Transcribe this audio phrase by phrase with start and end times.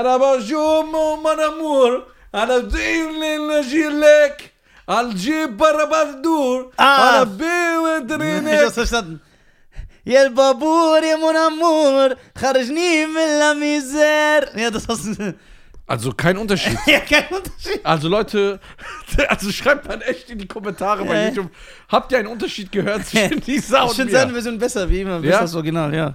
[0.00, 4.52] انا بشوم من امور انا بدين نجيلك
[4.90, 6.80] الجيب برا بدور Ah.
[6.82, 9.18] انا بي Ich hab's ودرينك verstanden.
[10.06, 14.58] يا البابور يا mon amour خرجني من la misère.
[14.58, 15.34] Ja, das hast du.
[15.86, 16.76] Also kein Unterschied.
[16.86, 17.80] Ja, kein Unterschied.
[17.84, 18.58] Also Leute,
[19.28, 21.28] also schreibt mal echt in die Kommentare bei Ja.
[21.28, 21.50] YouTube.
[21.88, 24.34] Habt ihr einen Unterschied gehört zwischen Lisa Ich und finde seine mir?
[24.38, 25.18] Version besser, wie immer.
[25.20, 25.30] Ja?
[25.32, 25.40] Ja?
[25.42, 26.14] Das Original, ja.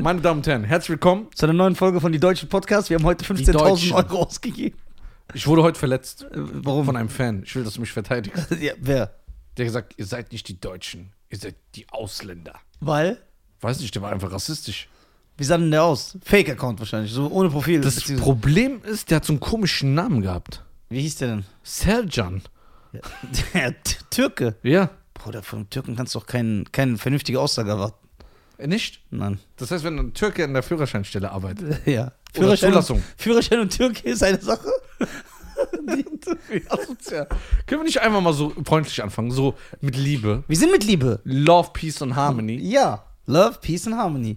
[0.00, 1.28] Meine Damen und Herren, herzlich willkommen.
[1.34, 2.88] Zu einer neuen Folge von Die Deutschen Podcast.
[2.90, 3.46] Wir haben heute Deutschen.
[3.54, 4.78] 15.000 Euro ausgegeben.
[5.34, 6.86] Ich wurde heute verletzt Äh, Warum?
[6.86, 7.42] von einem Fan.
[7.44, 8.50] Ich will, dass du mich verteidigst.
[8.60, 9.14] Ja, wer?
[9.56, 12.54] Der hat gesagt, ihr seid nicht die Deutschen, ihr seid die Ausländer.
[12.80, 13.18] Weil?
[13.60, 14.88] Weiß nicht, der war einfach rassistisch.
[15.36, 16.16] Wie sah denn der aus?
[16.24, 17.80] Fake-Account wahrscheinlich, so ohne Profil.
[17.82, 20.64] Das Problem ist, der hat so einen komischen Namen gehabt.
[20.88, 21.44] Wie hieß der denn?
[21.62, 22.42] Serjan.
[23.54, 23.74] Der
[24.10, 24.56] Türke.
[24.62, 24.90] Ja.
[25.14, 27.96] Bruder, von einem Türken kannst du doch kein, keine vernünftige Aussage erwarten.
[28.66, 29.02] Nicht?
[29.10, 29.38] Nein.
[29.56, 31.80] Das heißt, wenn ein Türke in der Führerscheinstelle arbeitet.
[31.86, 32.12] Ja.
[32.32, 32.98] Zulassung.
[32.98, 34.70] Und, Führerschein und Türke ist eine Sache.
[36.68, 37.26] Asozial.
[37.66, 39.30] Können wir nicht einfach mal so freundlich anfangen?
[39.30, 40.44] So mit Liebe.
[40.46, 41.20] Wir sind mit Liebe.
[41.24, 42.56] Love, Peace und Harmony.
[42.56, 43.04] Ja.
[43.26, 44.36] Love, Peace and Harmony.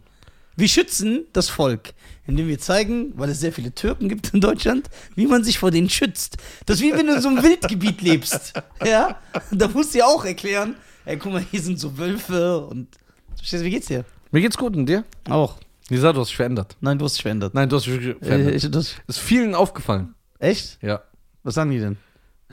[0.56, 1.94] Wir schützen das Volk,
[2.28, 5.72] indem wir zeigen, weil es sehr viele Türken gibt in Deutschland, wie man sich vor
[5.72, 6.38] denen schützt.
[6.66, 8.54] Das ist wie wenn du in so einem Wildgebiet lebst.
[8.86, 9.20] Ja?
[9.52, 12.88] Da musst du ja auch erklären, ey, guck mal, hier sind so Wölfe und.
[13.36, 14.06] Verstehst du, wie geht's dir?
[14.34, 15.06] Mir geht's gut und dir?
[15.30, 15.58] Auch.
[15.90, 16.76] Lisa, du hast dich verändert.
[16.82, 17.54] Nein, du hast dich verändert.
[17.54, 18.56] Nein, du hast dich wirklich Äh, verändert.
[18.56, 20.16] ich, das, ist vielen aufgefallen.
[20.40, 20.80] echt?
[20.82, 21.02] Ja.
[21.44, 21.98] Was sagen die denn?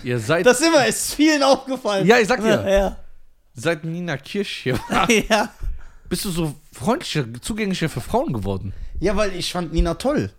[0.03, 2.07] Ihr seid, Das immer, ist vielen aufgefallen.
[2.07, 2.65] Ja, ich sag dir.
[2.71, 2.97] Ja.
[3.55, 5.51] seit Nina Kirsch hier war, Ja.
[6.09, 8.73] bist du so freundlicher, zugänglicher für Frauen geworden.
[9.01, 10.31] ja, weil ich fand Nina toll.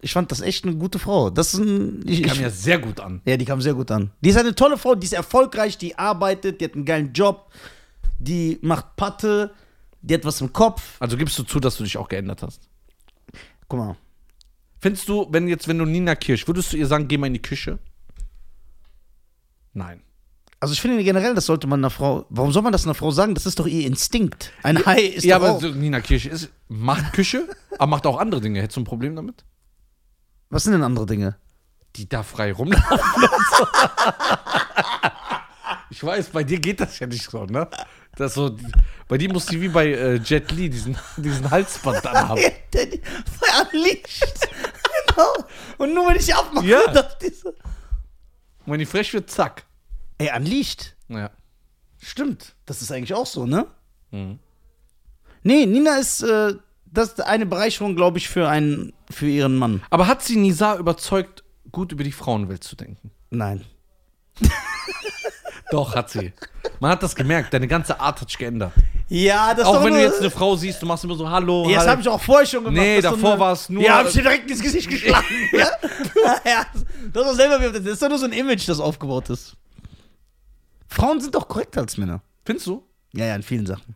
[0.00, 1.28] Ich fand das echt eine gute Frau.
[1.28, 2.04] Das ist ein.
[2.06, 3.20] Ich, Kam ich, ja sehr gut an.
[3.26, 4.10] ja, die kam sehr gut an.
[4.20, 7.50] Die ist eine tolle Frau, die ist erfolgreich, die arbeitet, die hat einen geilen Job,
[8.20, 9.50] die macht Patte,
[10.00, 10.96] die hat was im Kopf.
[11.00, 12.68] Also gibst du zu, dass du dich auch geändert hast.
[13.68, 13.96] Guck mal.
[14.80, 17.34] Findest du, wenn jetzt, wenn du Nina Kirsch, würdest du ihr sagen, geh mal in
[17.34, 17.78] die Küche?
[19.72, 20.02] Nein.
[20.60, 22.26] Also ich finde generell, das sollte man einer Frau.
[22.30, 23.34] Warum soll man das einer Frau sagen?
[23.34, 24.52] Das ist doch ihr Instinkt.
[24.62, 25.60] Ein Hai ist ja, doch aber auch.
[25.60, 28.60] so, Nina Kirsch ist, macht Küche, aber macht auch andere Dinge.
[28.60, 29.44] Hättest du ein Problem damit?
[30.50, 31.36] Was sind denn andere Dinge?
[31.96, 33.66] Die da frei rumlaufen und so.
[35.90, 37.68] Ich weiß, bei dir geht das ja nicht so, ne?
[38.18, 38.56] Das so,
[39.06, 42.40] bei dir muss die wie bei äh, Jet Li diesen, diesen Halsband dann haben.
[42.72, 43.00] Der die
[43.40, 44.22] verlicht.
[45.08, 45.32] genau.
[45.78, 46.86] Und nur wenn ich abmache, Ja.
[46.92, 47.48] dass die so.
[47.50, 47.54] Und
[48.72, 49.64] wenn die frech wird, zack.
[50.18, 50.96] Ey, anliegt.
[51.08, 51.30] Ja.
[52.00, 52.54] Stimmt.
[52.66, 53.66] Das ist eigentlich auch so, ne?
[54.10, 54.38] Mhm.
[55.44, 56.54] Nee, Nina ist, äh,
[56.86, 59.82] das ist eine Bereicherung, glaube ich, für einen, für ihren Mann.
[59.90, 63.12] Aber hat sie Nisa überzeugt, gut über die Frauenwelt zu denken?
[63.30, 63.64] Nein.
[65.70, 66.32] Doch, hat sie.
[66.80, 68.72] Man hat das gemerkt, deine ganze Art hat sich geändert.
[69.08, 71.68] Ja, das Auch wenn du jetzt eine Frau siehst, du machst immer so Hallo.
[71.68, 72.78] Ja, das habe ich auch vorher schon gemacht.
[72.80, 75.24] Nee, davor war es nur- Ja, hab ich dir direkt ins Gesicht geschlagen.
[75.52, 75.68] ja?
[76.44, 79.30] ja, das ist doch selber, wie- das ist doch nur so ein Image, das aufgebaut
[79.30, 79.56] ist.
[80.88, 82.20] Frauen sind doch korrekter als Männer.
[82.44, 82.82] Findest du?
[83.12, 83.94] Ja, ja, in vielen Sachen.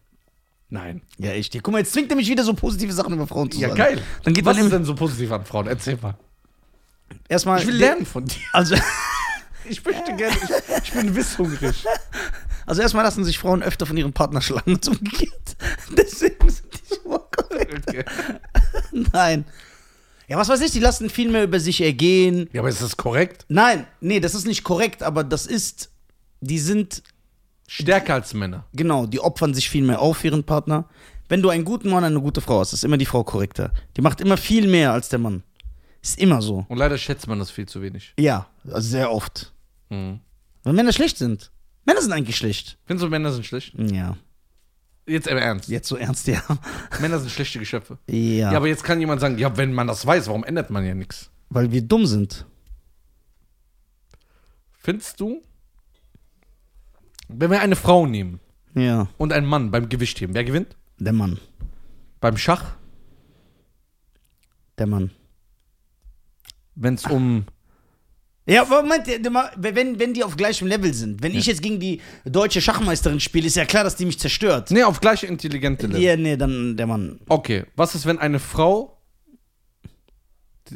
[0.68, 1.02] Nein.
[1.18, 1.52] Ja, echt.
[1.62, 3.78] Guck mal, jetzt zwingt er mich wieder so positive Sachen über Frauen zu Ja, sagen.
[3.78, 4.02] geil.
[4.24, 5.66] Dann geht Was man ist denn so positiv an Frauen?
[5.66, 6.14] Erzähl mal.
[7.28, 7.60] erstmal.
[7.60, 8.38] Ich will lernen von dir.
[8.54, 8.74] Also,
[9.68, 10.36] Ich möchte gerne.
[10.36, 11.84] Ich, ich bin wisshungrig.
[12.66, 15.56] also erstmal lassen sich Frauen öfter von ihrem Partner schlagen als umgekehrt.
[15.96, 17.88] Deswegen sind die schon mal korrekt.
[17.88, 18.04] Okay.
[19.12, 19.44] Nein.
[20.28, 22.48] Ja, was weiß ich, die lassen viel mehr über sich ergehen.
[22.52, 23.44] Ja, aber ist das korrekt?
[23.48, 25.90] Nein, nee, das ist nicht korrekt, aber das ist,
[26.40, 27.02] die sind,
[27.66, 28.64] Stärker als Männer.
[28.72, 30.86] genau, die opfern sich viel mehr auf für ihren Partner.
[31.28, 33.72] Wenn du einen guten Mann, eine gute Frau hast, ist immer die Frau korrekter.
[33.96, 35.42] Die macht immer viel mehr als der Mann.
[36.02, 36.66] Ist immer so.
[36.68, 38.12] Und leider schätzt man das viel zu wenig.
[38.18, 39.52] Ja, also sehr oft.
[39.88, 40.20] Mhm.
[40.64, 41.50] Weil Männer schlecht sind.
[41.84, 42.78] Männer sind eigentlich schlecht.
[42.86, 43.72] Findest du, Männer sind schlecht?
[43.78, 44.16] Ja.
[45.06, 45.68] Jetzt aber ernst.
[45.68, 46.42] Jetzt so ernst, ja.
[47.00, 47.98] Männer sind schlechte Geschöpfe.
[48.08, 48.50] Ja.
[48.52, 50.94] Ja, aber jetzt kann jemand sagen, ja, wenn man das weiß, warum ändert man ja
[50.94, 51.28] nichts?
[51.54, 52.46] weil wir dumm sind.
[54.78, 55.42] Findest du,
[57.28, 58.40] wenn wir eine Frau nehmen
[58.74, 59.06] Ja.
[59.18, 60.76] und einen Mann beim Gewichtheben, wer gewinnt?
[60.98, 61.38] Der Mann.
[62.20, 62.74] Beim Schach,
[64.78, 65.10] Der Mann.
[66.74, 67.44] Wenn es um.
[68.46, 69.20] Ja, aber Moment, der-
[69.56, 71.22] wenn, wenn die auf gleichem Level sind.
[71.22, 74.70] Wenn ich jetzt gegen die deutsche Schachmeisterin spiele, ist ja klar, dass die mich zerstört.
[74.72, 76.02] Nee, auf gleiche intelligente Level.
[76.02, 77.20] Ja, nee, dann der Mann.
[77.28, 78.98] Okay, was ist, wenn eine Frau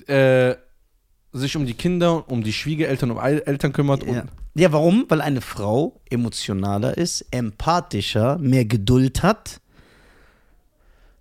[0.06, 0.54] äh,
[1.32, 4.24] sich um die Kinder, um die Schwiegereltern, um El- Eltern kümmert und Ja.
[4.54, 5.04] ja, warum?
[5.08, 9.60] Weil eine Frau emotionaler ist, empathischer, mehr Geduld hat.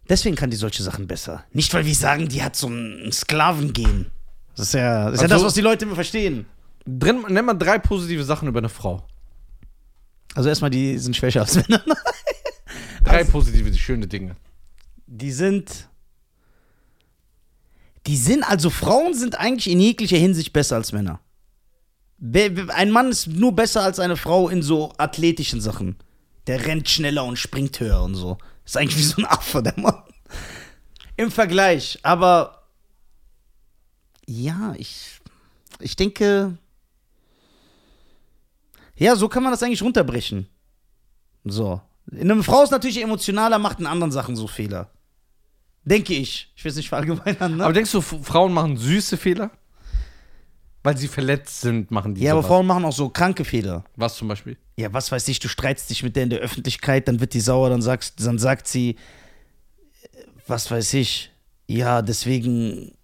[0.07, 1.43] Deswegen kann die solche Sachen besser.
[1.53, 4.11] Nicht, weil wir sagen, die hat so ein Sklavengehen.
[4.55, 6.45] Das ist ja das, ist ja Also- das was die Leute immer verstehen.
[6.85, 9.05] drin, nenn mal drei positive Sachen über eine Frau.
[10.35, 11.83] Also erstmal, die sind schwächer als Männer.
[13.03, 14.35] Drei positive, schöne Dinge.
[15.07, 15.87] Die sind.
[18.07, 21.19] Die sind, also Frauen sind eigentlich in jeglicher Hinsicht besser als Männer.
[22.69, 25.97] Ein Mann ist nur besser als eine Frau in so athletischen Sachen.
[26.47, 28.37] Der rennt schneller und springt höher und so.
[28.65, 30.01] Ist eigentlich wie so ein Affe, der Mann.
[31.17, 31.99] Im Vergleich.
[32.03, 32.54] Aber
[34.27, 35.19] ja, ich,
[35.79, 36.57] ich denke,
[38.95, 40.47] ja, so kann man das eigentlich runterbrechen.
[41.43, 41.81] So.
[42.11, 44.89] Eine Frau ist natürlich emotionaler, macht in anderen Sachen so Fehler.
[45.83, 46.51] Denke ich.
[46.55, 47.63] Ich will es nicht verallgemeinern, ne?
[47.63, 49.51] Aber denkst du, Frauen machen süße Fehler?
[50.81, 52.49] Weil sie verletzt sind, machen die ja, aber sowas.
[52.49, 53.83] Frauen machen auch so kranke Fehler.
[53.95, 54.57] Was zum Beispiel?
[54.77, 57.39] Ja, was weiß ich, du streitst dich mit der in der Öffentlichkeit, dann wird die
[57.39, 60.07] sauer, dann, sagst, dann sagt sie, äh,
[60.47, 61.31] was weiß ich,
[61.67, 62.94] ja, deswegen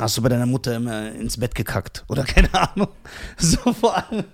[0.00, 2.04] hast du bei deiner Mutter immer ins Bett gekackt.
[2.08, 2.88] Oder keine Ahnung.
[3.36, 4.24] So vor allem,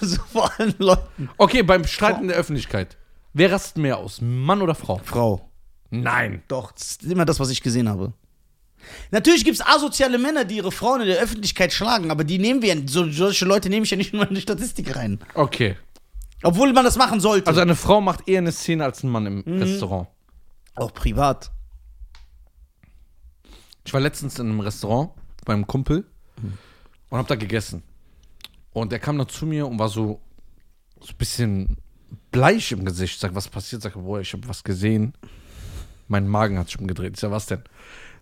[0.00, 1.28] so vor allen Leuten.
[1.38, 2.96] Okay, beim Streiten in der Öffentlichkeit.
[3.32, 4.20] Wer rastet mehr aus?
[4.20, 5.00] Mann oder Frau?
[5.04, 5.48] Frau.
[5.90, 6.42] Nein.
[6.48, 8.12] Doch, das ist immer das, was ich gesehen habe.
[9.10, 12.62] Natürlich gibt es asoziale Männer, die ihre Frauen in der Öffentlichkeit schlagen, aber die nehmen
[12.62, 15.20] wir, so, solche Leute nehme ich ja nicht in meine Statistik rein.
[15.34, 15.76] Okay.
[16.42, 17.46] Obwohl man das machen sollte.
[17.46, 20.08] Also eine Frau macht eher eine Szene als ein Mann im Restaurant.
[20.74, 21.52] auch privat.
[23.84, 25.10] Ich war letztens in einem Restaurant
[25.44, 26.04] beim Kumpel
[27.10, 27.82] und hab da gegessen.
[28.72, 30.20] Und er kam dann zu mir und war so,
[31.00, 31.76] so ein bisschen
[32.30, 33.20] bleich im Gesicht.
[33.20, 33.82] Sag, was passiert?
[33.82, 35.14] Sag, boah, ich habe was gesehen.
[36.08, 37.14] Mein Magen hat sich umgedreht.
[37.14, 37.62] Ich sag, was denn?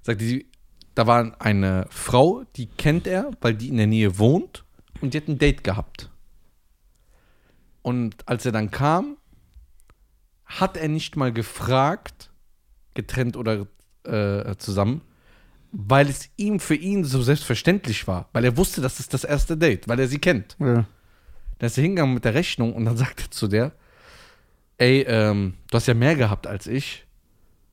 [0.03, 0.47] Sagt die,
[0.95, 4.65] da war eine Frau, die kennt er, weil die in der Nähe wohnt
[5.01, 6.11] und die hat ein Date gehabt.
[7.83, 9.17] Und als er dann kam,
[10.45, 12.31] hat er nicht mal gefragt,
[12.95, 13.67] getrennt oder
[14.05, 15.03] äh, zusammen,
[15.73, 19.57] weil es ihm für ihn so selbstverständlich war, weil er wusste, das ist das erste
[19.57, 20.57] Date, weil er sie kennt.
[20.59, 20.85] Ja.
[21.59, 23.73] Dann ist er hingegangen mit der Rechnung und dann sagt er zu der,
[24.79, 27.07] ey, ähm, du hast ja mehr gehabt als ich.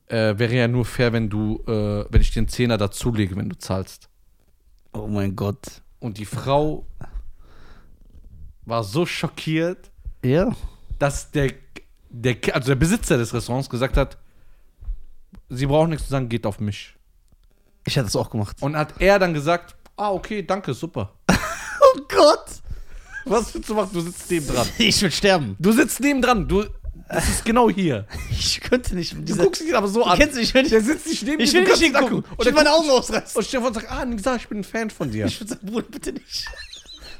[0.06, 3.58] Äh, wäre ja nur fair, wenn du, äh, wenn ich den Zehner dazulege, wenn du
[3.58, 4.08] zahlst.
[4.92, 5.82] Oh mein Gott.
[6.00, 6.86] Und die Frau
[8.64, 9.90] war so schockiert,
[10.24, 10.54] Ja.
[10.98, 11.52] dass der,
[12.10, 14.16] der, also der Besitzer des Restaurants gesagt hat,
[15.48, 16.94] sie brauchen nichts zu sagen, geht auf mich.
[17.88, 18.56] Ich hätte das auch gemacht.
[18.60, 21.12] Und hat er dann gesagt, ah, okay, danke, super.
[21.80, 22.44] Oh Gott.
[23.24, 23.90] Was willst du machen?
[23.94, 24.66] Du sitzt neben dran.
[24.78, 25.56] Ich würde sterben.
[25.58, 26.46] Du sitzt neben dran.
[26.46, 26.64] Du,
[27.08, 28.06] das ist genau hier.
[28.30, 30.18] Ich könnte nicht Du guckst ihn aber so Du an.
[30.18, 32.22] kennst wenn ich, Der sitzt nicht neben ich dir, will du nicht hingucken.
[32.22, 32.24] sagen.
[32.32, 33.36] Ich Und will meine Augen ausreißen.
[33.38, 35.24] Und Stefan sagt, ah, Nisa, ich bin ein Fan von dir.
[35.26, 36.46] Ich würde sagen, Bruder, bitte nicht.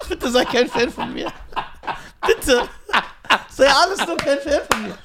[0.08, 1.32] Bitte sei kein Fan von mir.
[2.26, 2.68] Bitte.
[3.50, 4.98] Sei alles nur kein Fan von mir.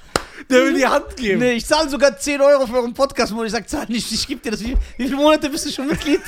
[0.49, 1.39] Der will die Hand geben.
[1.39, 4.27] Nee, ich zahle sogar 10 Euro für euren Podcast, wo ich sage, zahl nicht, ich
[4.27, 4.61] gebe dir das.
[4.63, 6.21] Wie, wie viele Monate bist du schon Mitglied?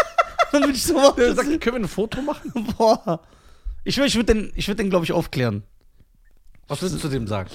[0.52, 1.12] Dann würde ich so.
[1.12, 2.52] Der sagt, können wir ein Foto machen?
[2.78, 3.20] Boah.
[3.84, 5.62] Ich, ich würde den, ich würd den glaube ich, aufklären.
[6.68, 7.50] Was willst du zu dem sagen?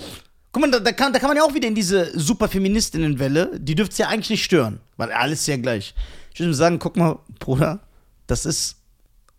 [0.52, 3.76] Guck mal, da, da, kann, da kann man ja auch wieder in diese Superfeministinnenwelle, die
[3.76, 5.94] dürfte es ja eigentlich nicht stören, weil alles ist ja gleich.
[6.34, 7.80] Ich würde ihm sagen, guck mal, Bruder,
[8.26, 8.78] das ist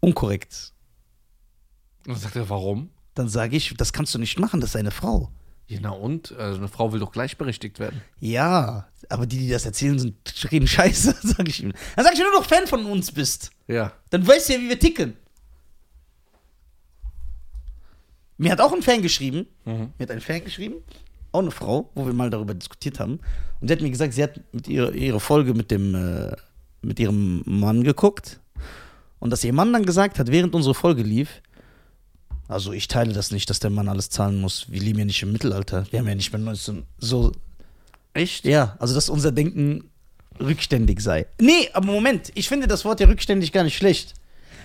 [0.00, 0.72] unkorrekt.
[2.06, 2.90] Und dann sagt er, warum?
[3.14, 5.30] Dann sage ich, das kannst du nicht machen, das ist eine Frau.
[5.68, 6.32] Ja, na und?
[6.32, 8.00] Also eine Frau will doch gleichberechtigt werden.
[8.20, 10.16] Ja, aber die, die das erzählen, sind,
[10.50, 11.72] reden scheiße, sage ich ihm.
[11.94, 13.92] Dann sag ich, wenn du doch Fan von uns bist, Ja.
[14.10, 15.14] dann weißt du ja, wie wir ticken.
[18.38, 19.92] Mir hat auch ein Fan geschrieben, Mhm.
[19.98, 20.76] mir hat ein Fan geschrieben,
[21.32, 23.20] auch eine Frau, wo wir mal darüber diskutiert haben.
[23.60, 26.34] Und sie hat mir gesagt, sie hat mit ihrer, ihre Folge mit dem, äh,
[26.80, 28.40] mit ihrem Mann geguckt.
[29.18, 31.42] Und dass ihr Mann dann gesagt hat, während unsere Folge lief,
[32.48, 34.66] also ich teile das nicht, dass der Mann alles zahlen muss.
[34.70, 35.86] Wir leben ja nicht im Mittelalter.
[35.90, 37.32] Wir haben ja nicht mehr 19, so,
[38.14, 38.46] Echt?
[38.46, 39.90] ja, also dass unser Denken
[40.40, 41.26] rückständig sei.
[41.40, 44.14] Nee, aber Moment, ich finde das Wort ja rückständig gar nicht schlecht.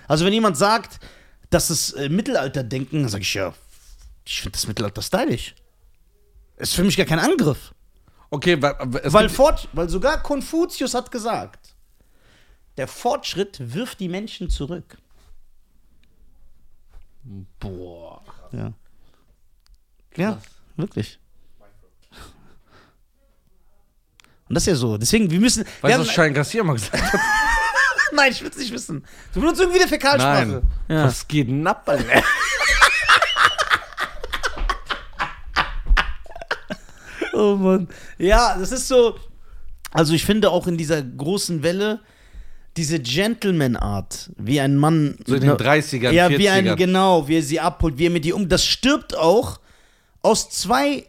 [0.08, 1.00] Also wenn jemand sagt,
[1.50, 3.54] das ist äh, Mittelalterdenken, dann sage ich ja,
[4.26, 5.54] ich finde das Mittelalter stylisch.
[6.58, 7.74] Ist für mich gar kein Angriff.
[8.30, 11.76] Okay, weil, es Weil, Fort, weil sogar Konfuzius hat gesagt,
[12.78, 14.98] der Fortschritt wirft die Menschen zurück.
[17.60, 18.22] Boah.
[18.52, 18.74] Ja.
[20.16, 20.40] Ja,
[20.76, 21.20] wirklich.
[24.50, 24.98] Und das ist ja so.
[24.98, 25.66] Deswegen, wir müssen.
[25.82, 27.20] Weißt du, was Schein Garcia mal gesagt hat?
[28.12, 29.04] Nein, ich will es nicht wissen.
[29.34, 30.46] Du benutzt irgendwie eine Fäkalsprache.
[30.46, 30.62] Nein.
[30.88, 31.06] Ja.
[31.06, 32.24] Was geht denn ab, Alter?
[37.34, 37.88] Oh Mann.
[38.20, 39.18] Ja, das ist so.
[39.92, 42.00] Also ich finde auch in dieser großen Welle
[42.78, 45.18] diese Gentleman-Art, wie ein Mann.
[45.26, 46.38] So in den 30ern, Ja, 40ern.
[46.38, 48.50] wie ein, genau, wie er sie abholt, wie er mit ihr um.
[48.50, 49.60] Das stirbt auch
[50.22, 51.06] aus zwei.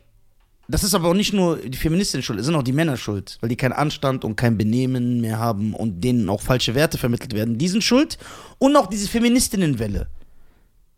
[0.67, 3.37] Das ist aber auch nicht nur die Feministin schuld, es sind auch die Männer schuld,
[3.43, 7.35] weil die keinen Anstand und kein Benehmen mehr haben und denen auch falsche Werte vermittelt
[7.35, 7.59] werden.
[7.59, 8.17] Die sind schuld
[8.59, 10.07] und auch diese Feministinnenwelle.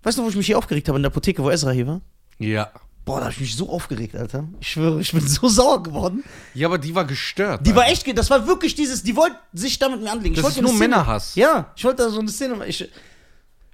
[0.04, 2.00] Weißt du, wo ich mich hier aufgeregt habe in der Apotheke, wo Ezra hier war?
[2.38, 2.70] Ja.
[3.06, 4.44] Boah, da hab ich mich so aufgeregt, Alter.
[4.60, 6.24] Ich schwöre, ich bin so sauer geworden.
[6.54, 7.64] Ja, aber die war gestört.
[7.66, 7.92] Die war Alter.
[7.92, 10.34] echt, ge- das war wirklich dieses, die wollten sich damit mir anlegen.
[10.34, 11.34] Ich Das wollte ist nur Szene- Männerhass.
[11.36, 12.66] Ja, ich wollte da so eine Szene.
[12.66, 12.86] Ich,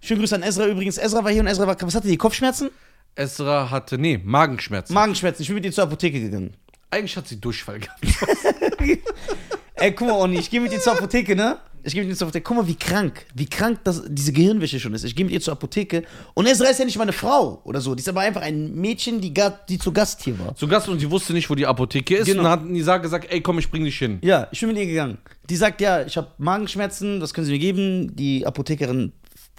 [0.02, 0.98] schönen Grüße an Ezra übrigens.
[0.98, 2.16] Ezra war hier und Ezra war, was hatte die?
[2.18, 2.68] Kopfschmerzen?
[3.14, 4.92] Esra hatte, nee, Magenschmerzen.
[4.94, 5.42] Magenschmerzen.
[5.42, 6.54] Ich bin mit ihr zur Apotheke gegangen.
[6.90, 8.00] Eigentlich hat sie Durchfall gehabt.
[9.76, 11.58] Ey, guck mal, Oni, ich gehe mit ihr zur Apotheke, ne?
[11.84, 12.44] Ich gehe mit ihr zur Apotheke.
[12.44, 15.04] Guck mal, wie krank, wie krank das, diese Gehirnwäsche schon ist.
[15.04, 17.94] Ich gehe mit ihr zur Apotheke und Ezra ist ja nicht meine Frau oder so.
[17.94, 19.34] Die ist aber einfach ein Mädchen, die,
[19.68, 20.54] die zu Gast hier war.
[20.54, 22.26] Zu Gast und sie wusste nicht, wo die Apotheke ist.
[22.26, 22.38] Genau.
[22.38, 24.18] Und dann hat Nisa gesagt, ey, komm, ich bring dich hin.
[24.22, 25.18] Ja, ich bin mit ihr gegangen.
[25.48, 28.14] Die sagt, ja, ich habe Magenschmerzen, das können Sie mir geben.
[28.14, 29.12] Die Apothekerin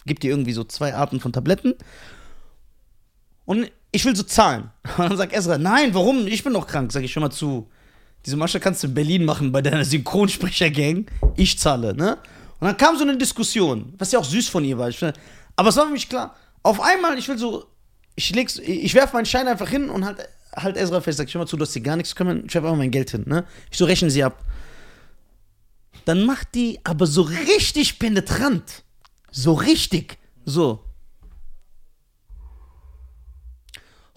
[0.05, 1.73] gibt dir irgendwie so zwei Arten von Tabletten.
[3.45, 4.71] Und ich will so zahlen.
[4.97, 6.27] Und dann sagt Ezra, nein, warum?
[6.27, 6.91] Ich bin doch krank.
[6.91, 7.69] Sag ich, schon mal zu.
[8.25, 11.07] Diese Masche kannst du in Berlin machen bei deiner Synchronsprecher-Gang.
[11.35, 12.17] Ich zahle, ne?
[12.59, 14.89] Und dann kam so eine Diskussion, was ja auch süß von ihr war.
[15.55, 16.35] Aber es war für mich klar.
[16.61, 17.65] Auf einmal, ich will so,
[18.15, 20.19] ich leg's, ich werf meinen Schein einfach hin und halt,
[20.55, 22.63] halt Ezra fest, sag ich, mal zu, du hast dir gar nichts kümmern, ich werf
[22.63, 23.45] einfach mein Geld hin, ne?
[23.69, 24.41] Ich so, rechnen sie ab.
[26.05, 28.83] Dann macht die aber so richtig penetrant.
[29.31, 30.17] So richtig.
[30.45, 30.83] So.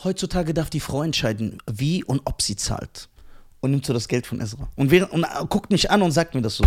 [0.04, 3.08] Heutzutage darf die Frau entscheiden, wie und ob sie zahlt.
[3.66, 4.68] Und nimmt so das Geld von Ezra.
[4.76, 6.64] Und, während, und äh, guckt mich an und sagt mir das so.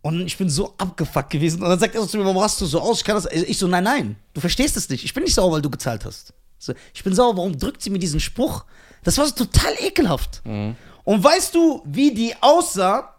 [0.00, 1.62] Und ich bin so abgefuckt gewesen.
[1.62, 2.98] Und dann sagt er so zu mir, warum hast du so aus?
[2.98, 3.26] Ich kann das.
[3.26, 5.04] Ich so, nein, nein, du verstehst es nicht.
[5.04, 6.32] Ich bin nicht sauer, weil du gezahlt hast.
[6.58, 8.64] So, ich bin sauer, warum drückt sie mir diesen Spruch?
[9.04, 10.40] Das war so total ekelhaft.
[10.44, 13.14] Und weißt du, wie die aussah?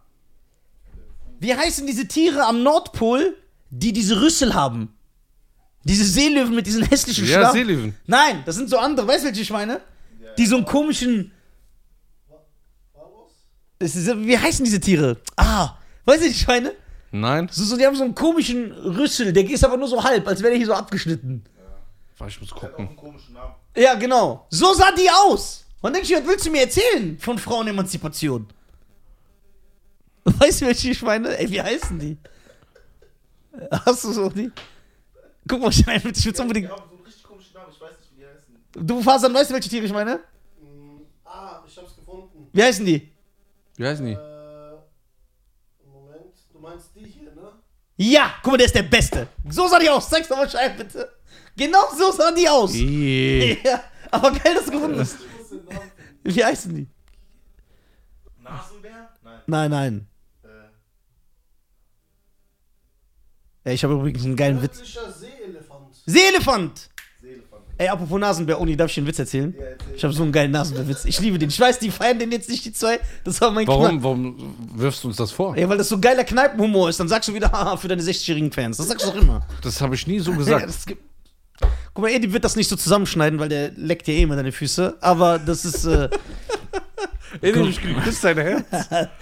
[1.40, 3.38] Wie heißen diese Tiere am Nordpol,
[3.70, 4.94] die diese Rüssel haben?
[5.84, 7.96] Diese Seelöwen mit diesen hässlichen Ja, Schlaf- Seelöwen.
[8.08, 9.08] Nein, das sind so andere.
[9.08, 9.80] Weißt du, welche ich meine?
[10.38, 11.32] Die so einen komischen.
[13.80, 15.18] Ist, wie heißen diese Tiere?
[15.38, 16.74] Ah, weißt du, was ich meine?
[17.12, 17.48] Nein.
[17.52, 20.42] So, so, die haben so einen komischen Rüssel, der ist aber nur so halb, als
[20.42, 21.44] wäre der hier so abgeschnitten.
[22.18, 22.88] Warte, Ich muss Der hat auch gucken.
[22.88, 23.54] einen komischen Namen.
[23.76, 24.46] Ja, genau.
[24.50, 25.66] So sah die aus.
[25.82, 28.48] Und denke ich, was willst du mir erzählen von Frauenemanzipation?
[30.26, 31.38] Weißt du, welche ich meine?
[31.38, 32.18] Ey, wie heißen die?
[33.86, 34.52] Hast du so die?
[35.48, 35.96] Guck mal, ich will
[36.42, 36.68] unbedingt.
[36.68, 38.88] Die haben so einen richtig komischen Namen, ich weiß nicht, wie die heißen.
[38.88, 40.20] Du, Fasan, weißt du, welche Tiere ich meine?
[40.62, 42.50] Mm, ah, ich hab's gefunden.
[42.52, 43.10] Wie heißen die?
[43.80, 44.12] Wie heißen die?
[44.12, 44.18] Äh,
[45.88, 47.54] Moment, du meinst die hier, ne?
[47.96, 49.26] Ja, guck mal, der ist der Beste.
[49.50, 50.10] So sah die aus.
[50.10, 51.10] Zeig's doch mal, Schein, bitte.
[51.56, 52.74] Genau so sah die aus.
[52.76, 53.58] Ih.
[53.64, 53.82] Ja,
[54.12, 55.16] aber geil, dass du gefunden hast.
[55.22, 56.36] Ich muss den Namen finden.
[56.36, 56.88] Wie heißen die?
[58.42, 59.10] Nasenbär?
[59.24, 59.42] Nein.
[59.48, 60.08] Nein, nein.
[60.44, 60.48] Äh,
[63.64, 64.80] Ja, ich habe übrigens einen geilen Witz.
[65.18, 65.96] Seeelefant.
[66.06, 66.90] Seeelefant!
[67.80, 69.56] Ey, apropos Nasenbär, Uni, darf ich dir einen Witz erzählen?
[69.58, 69.96] Ja, erzähl.
[69.96, 71.06] Ich habe so einen geilen Nasenbärwitz.
[71.06, 71.48] Ich liebe den.
[71.48, 73.00] Ich weiß, die feiern den jetzt nicht, die zwei.
[73.24, 73.80] Das war mein Knall.
[73.80, 75.58] Warum, warum wirfst du uns das vor?
[75.58, 77.00] Ja, weil das so geiler Kneipenhumor ist.
[77.00, 78.76] Dann sagst du wieder, haha, für deine 60-jährigen Fans.
[78.76, 79.48] Das sagst du doch immer.
[79.62, 80.68] Das habe ich nie so Ja, gesagt.
[80.68, 81.02] das gibt-
[81.94, 84.52] Guck mal, Edi wird das nicht so zusammenschneiden, weil der leckt ja eh immer deine
[84.52, 84.98] Füße.
[85.00, 85.86] Aber das ist.
[85.86, 86.10] Äh,
[87.42, 87.72] Ey, du
[88.02, 88.66] küsst dein Herz.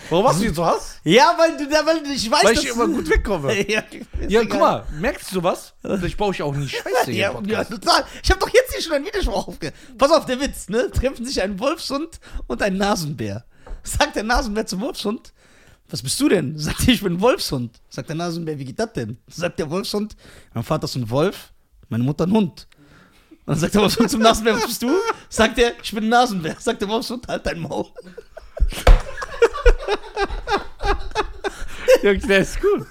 [0.10, 1.00] Warum hast du jetzt so Hass?
[1.04, 3.54] ja, weil weil du- ich weiß, Weil dass ich immer gut wegkomme.
[3.70, 3.84] ja,
[4.28, 5.74] Ja, guck mal, merkst du was?
[6.04, 8.04] Ich baue ich auch nie Scheiße hier Ja, ja, total.
[8.24, 9.74] Ich habe doch jetzt hier schon ein Widerspruch aufge.
[9.98, 10.90] Pass auf, der Witz, ne?
[10.92, 13.46] Treffen sich ein Wolfshund und ein Nasenbär.
[13.84, 15.34] Sagt der Nasenbär zum Wolfshund,
[15.90, 16.58] was bist du denn?
[16.58, 17.80] Sagt er, ich bin ein Wolfshund.
[17.90, 19.18] Sagt der Nasenbär, wie geht das denn?
[19.28, 20.16] Sagt der Wolfshund,
[20.54, 21.52] mein Vater ist ein Wolf,
[21.90, 22.68] meine Mutter ein Hund.
[23.48, 24.92] Und dann sagt der Wolfshund zum Nasenbär, was bist du?
[25.30, 26.56] Sagt er, ich bin ein Nasenbär.
[26.60, 27.86] Sagt der Wolfshund, halt dein Maul.
[32.04, 32.86] Ja, der ist gut.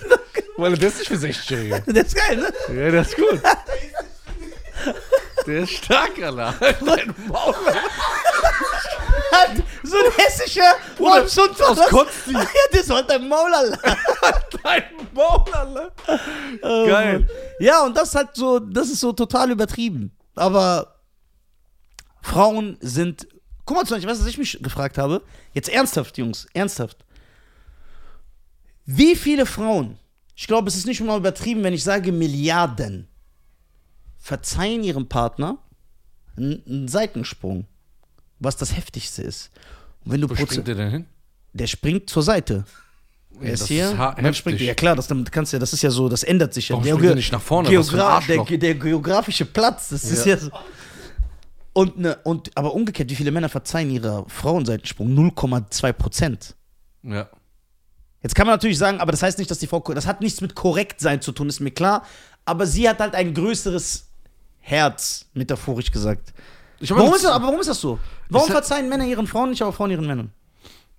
[0.56, 1.82] Weil der ist nicht für 60-Jährige.
[1.92, 2.52] Der ist geil, ne?
[2.75, 3.40] Ja, der ist gut.
[5.46, 6.54] Der ist stark, Alter.
[6.84, 7.54] Dein Maul.
[9.32, 9.50] Hat
[9.82, 12.32] so ein hessischer Wolfshund aus das- Konsti.
[12.32, 13.96] Ja, der ist halt dein Maul, Alter.
[14.62, 15.92] Dein Maul, Alter.
[16.62, 17.28] Oh, Geil.
[17.60, 20.10] Ja, und das halt so, das ist so total übertrieben.
[20.37, 21.00] Aber
[22.23, 23.26] Frauen sind.
[23.64, 25.23] Guck mal, zum Beispiel, was ich mich gefragt habe?
[25.52, 27.05] Jetzt ernsthaft, Jungs, ernsthaft.
[28.85, 29.99] Wie viele Frauen,
[30.37, 33.09] ich glaube, es ist nicht mal übertrieben, wenn ich sage Milliarden,
[34.19, 35.59] verzeihen ihrem Partner
[36.37, 37.66] einen, Seitensprung,
[38.38, 39.50] was das Heftigste ist.
[40.05, 41.07] Und wenn du Wo springt der denn hin?
[41.52, 42.64] der springt zur Seite.
[43.40, 43.93] Er ist hier.
[44.16, 46.55] dann springt, ja klar, das damit kannst du ja, das ist ja so, das ändert
[46.55, 46.75] sich ja.
[46.75, 47.69] Warum Der springt er nicht nach vorne?
[47.69, 50.37] Geogra der, der geografische Platz, das ist Ja.
[50.38, 50.50] so.
[51.73, 55.14] Und, ne, und aber umgekehrt, wie viele Männer verzeihen ihrer Frauenseitensprung?
[55.14, 56.55] 0,2 Prozent.
[57.02, 57.28] Ja.
[58.23, 60.40] Jetzt kann man natürlich sagen, aber das heißt nicht, dass die Frau, das hat nichts
[60.40, 62.02] mit korrekt sein zu tun, ist mir klar.
[62.47, 64.07] Aber sie hat halt ein größeres
[64.61, 66.33] Herz, metaphorisch gesagt.
[66.88, 67.99] Warum ist das, aber warum ist das so?
[68.31, 70.33] Warum verzeihen Männer ihren Frauen nicht, aber Frauen ihren Männern?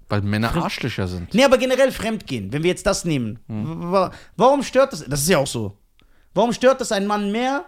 [0.10, 1.34] Weil Männer Arschlöcher sind.
[1.34, 3.40] Nee, aber generell Fremdgehen, wenn wir jetzt das nehmen.
[3.48, 5.04] Wa- Warum stört das?
[5.06, 5.78] Das ist ja auch so.
[6.34, 7.66] Warum stört das einen Mann mehr?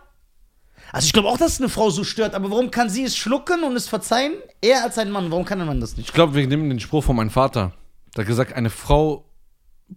[0.94, 3.16] Also ich glaube auch, dass es eine Frau so stört, aber warum kann sie es
[3.18, 4.34] schlucken und es verzeihen?
[4.62, 5.30] Eher als ein Mann.
[5.32, 6.08] Warum kann ein Mann das nicht?
[6.10, 7.74] Ich glaube, wir nehmen den Spruch von meinem Vater.
[8.16, 9.26] Der hat gesagt, eine Frau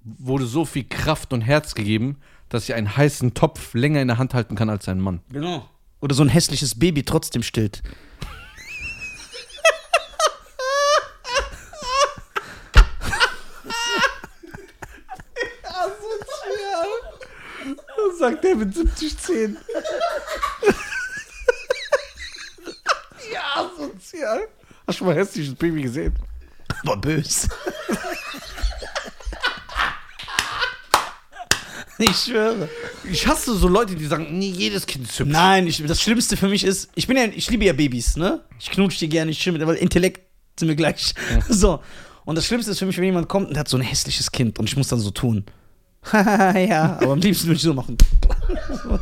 [0.04, 2.18] wurde so viel Kraft und Herz gegeben,
[2.48, 5.20] dass sie einen heißen Topf länger in der Hand halten kann als ein Mann.
[5.30, 5.68] Genau.
[6.00, 7.82] Oder so ein hässliches Baby trotzdem stillt.
[18.52, 19.56] Der mit 70 10.
[23.32, 24.40] ja, sozial.
[24.86, 26.14] Hast du mal hässliches Baby gesehen?
[26.82, 27.48] Aber bös.
[31.98, 32.68] ich schwöre.
[33.10, 35.32] Ich hasse so Leute, die sagen, nee, jedes Kind ist hübsch.
[35.32, 38.42] Nein, ich, das Schlimmste für mich ist, ich bin ja, ich liebe ja Babys, ne?
[38.60, 40.28] Ich knutsche die gerne, ich schimmel, weil Intellekt
[40.58, 41.14] sind wir gleich.
[41.48, 41.80] So.
[42.26, 44.58] Und das Schlimmste ist für mich, wenn jemand kommt und hat so ein hässliches Kind
[44.58, 45.46] und ich muss dann so tun.
[46.12, 47.96] ja, aber am liebsten würde ich so machen.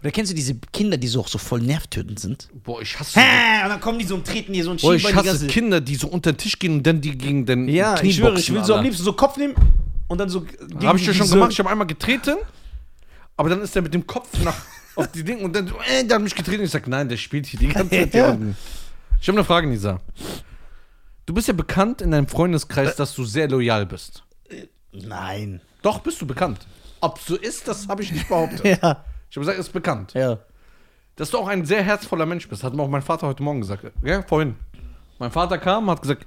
[0.00, 2.48] Oder kennst du diese Kinder, die so auch so voll nervtötend sind?
[2.62, 3.64] Boah, ich hasse, Hä?
[3.64, 5.46] Und dann kommen die so und treten dir so ein boah, ich die hasse ganze...
[5.48, 8.16] Kinder, die so unter den Tisch gehen und dann die gegen den Ja, Knie ich
[8.16, 8.88] schwöre, ich boxen, will so am Alter.
[8.88, 9.54] liebsten so Kopf nehmen
[10.06, 10.42] und dann so...
[10.42, 11.50] gegen Habe ich ja schon gemacht.
[11.50, 12.36] Ich habe einmal getreten,
[13.36, 14.54] aber dann ist er mit dem Kopf nach
[14.94, 16.62] auf die Dinge und dann, so, äh, der hat mich getreten.
[16.64, 18.30] Ich sag, nein, der spielt hier die ganze Zeit hier Ja.
[18.30, 18.56] unten.
[19.20, 20.00] Ich habe eine Frage, Nisa.
[21.26, 24.22] Du bist ja bekannt in deinem Freundeskreis, dass du sehr loyal bist.
[24.92, 25.60] Nein.
[25.82, 26.60] Doch, bist du bekannt.
[27.00, 28.64] Ob so ist, das habe ich nicht behauptet.
[28.64, 30.12] Ja, Ich habe gesagt, ist bekannt.
[30.14, 30.38] ja.
[31.16, 33.60] Dass du auch ein sehr herzvoller Mensch bist, hat mir auch mein Vater heute Morgen
[33.60, 33.84] gesagt.
[34.04, 34.54] Ja, vorhin.
[35.18, 36.26] Mein Vater kam, hat gesagt,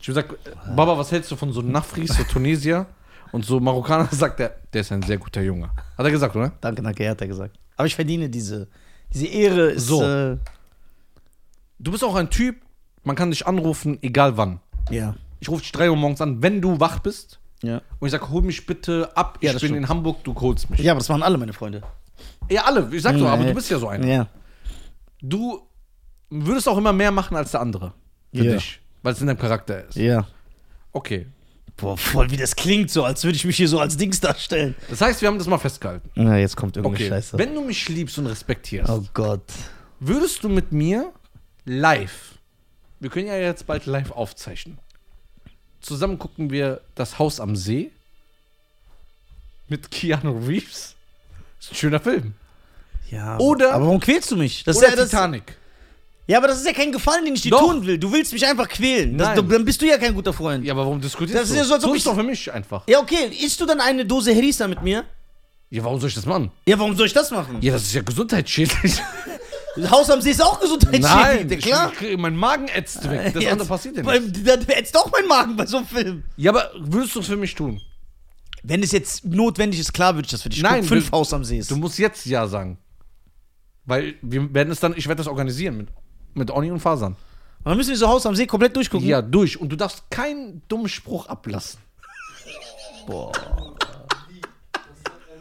[0.00, 2.86] ich habe gesagt, Baba, was hältst du von so Nafris, so Tunesier
[3.32, 4.08] und so Marokkaner?
[4.10, 5.68] Sagt er, der ist ein sehr guter Junge.
[5.98, 6.52] Hat er gesagt, oder?
[6.62, 7.54] Danke, danke, er hat er gesagt.
[7.76, 8.66] Aber ich verdiene diese,
[9.12, 9.72] diese Ehre.
[9.72, 10.02] Ist, So.
[10.02, 10.38] Äh,
[11.78, 12.56] Du bist auch ein Typ,
[13.04, 14.60] man kann dich anrufen, egal wann.
[14.90, 15.14] ja.
[15.42, 17.39] Ich rufe dich 3 Uhr morgens an, wenn du wach bist.
[17.62, 17.82] Ja.
[17.98, 19.84] Und ich sage, hol mich bitte ab, Ja, ich das bin stimmt.
[19.84, 20.80] in Hamburg, du holst mich.
[20.80, 21.82] Ja, aber das machen alle meine Freunde.
[22.50, 23.48] Ja, alle, ich sag doch, aber Ja.
[23.48, 24.06] du bist ja so einer.
[24.06, 24.26] Ja.
[25.20, 25.60] Du
[26.30, 27.92] würdest auch immer mehr machen als der andere.
[28.34, 28.52] Für Ja.
[28.54, 28.80] dich.
[29.02, 29.96] Weil es in deinem Charakter ist.
[29.96, 30.26] Ja.
[30.92, 31.26] Okay.
[31.76, 34.74] Boah, voll wie das klingt, so als würde ich mich hier so als Dings darstellen.
[34.90, 36.10] Das heißt, wir haben das mal festgehalten.
[36.14, 37.14] Na, jetzt kommt irgendeine Okay.
[37.14, 37.38] Scheiße.
[37.38, 39.44] Wenn du mich liebst und respektierst, oh Gott.
[39.98, 41.10] würdest du mit mir
[41.64, 42.34] live,
[42.98, 44.78] wir können ja jetzt bald live aufzeichnen,
[45.80, 47.90] zusammen gucken wir das Haus am See
[49.68, 50.94] mit Keanu Reeves.
[51.60, 52.34] Ist ein schöner Film.
[53.10, 53.38] Ja.
[53.38, 54.64] Oder- Aber warum quälst du mich?
[54.64, 55.56] Das Oder ist ja, das, Titanic.
[56.26, 57.60] ja, aber das ist ja kein Gefallen, den ich dir Doch.
[57.60, 57.98] tun will.
[57.98, 59.18] Du willst mich einfach quälen.
[59.18, 60.64] Das, dann bist du ja kein guter Freund.
[60.64, 61.54] Ja, Ja, aber warum diskutierst Das du?
[61.54, 62.82] ist ja so, als ob so ich- doch für mich einfach.
[62.98, 63.26] okay.
[63.44, 65.04] Isst du dann eine Dose Herisa mit mir?
[65.70, 66.50] Ja, warum soll ich das machen?
[66.66, 67.58] Ja, warum soll ich das machen?
[67.60, 68.94] Ja, das ist ja gesundheitsschädlich.
[69.90, 71.92] Haus am See ist auch gesundheitsschädigend, Nein, klar.
[72.00, 73.32] ich, mein Magen ätzt weg.
[73.34, 74.46] Das andere passiert ja nicht.
[74.46, 76.24] Dann ätzt doch mein Magen bei so einem Film.
[76.36, 77.80] Ja, aber würdest du es für mich tun?
[78.62, 80.88] Wenn es jetzt notwendig ist, klar würde ich das für dich Nein, gucken.
[80.88, 81.70] Fünf du- Haus am See ist.
[81.70, 82.78] Du musst jetzt ja sagen.
[83.86, 85.88] Weil wir werden es dann, ich werde das organisieren mit,
[86.34, 87.12] mit Oni und Fasan.
[87.12, 87.18] Und
[87.64, 89.06] dann müssen wir so Haus am See komplett durchgucken.
[89.06, 89.60] Ja, durch.
[89.60, 91.78] Und du darfst keinen dummen Spruch ablassen.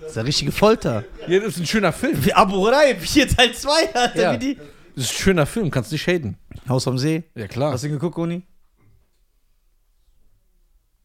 [0.09, 1.03] Das ist ja richtige Folter.
[1.27, 2.25] Ja, das ist ein schöner Film.
[2.25, 4.19] Wie Abu Ghraib, hier Teil 2, Alter.
[4.21, 4.33] Ja.
[4.33, 4.55] Wie die.
[4.95, 6.35] Das ist ein schöner Film, kannst nicht haten.
[6.67, 7.23] Haus am See.
[7.35, 7.73] Ja, klar.
[7.73, 8.41] Hast du den geguckt, Uni?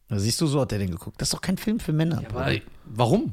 [0.08, 1.20] Da siehst du, so hat er den geguckt.
[1.20, 2.22] Das ist doch kein Film für Männer.
[2.28, 3.32] Aber ey, warum?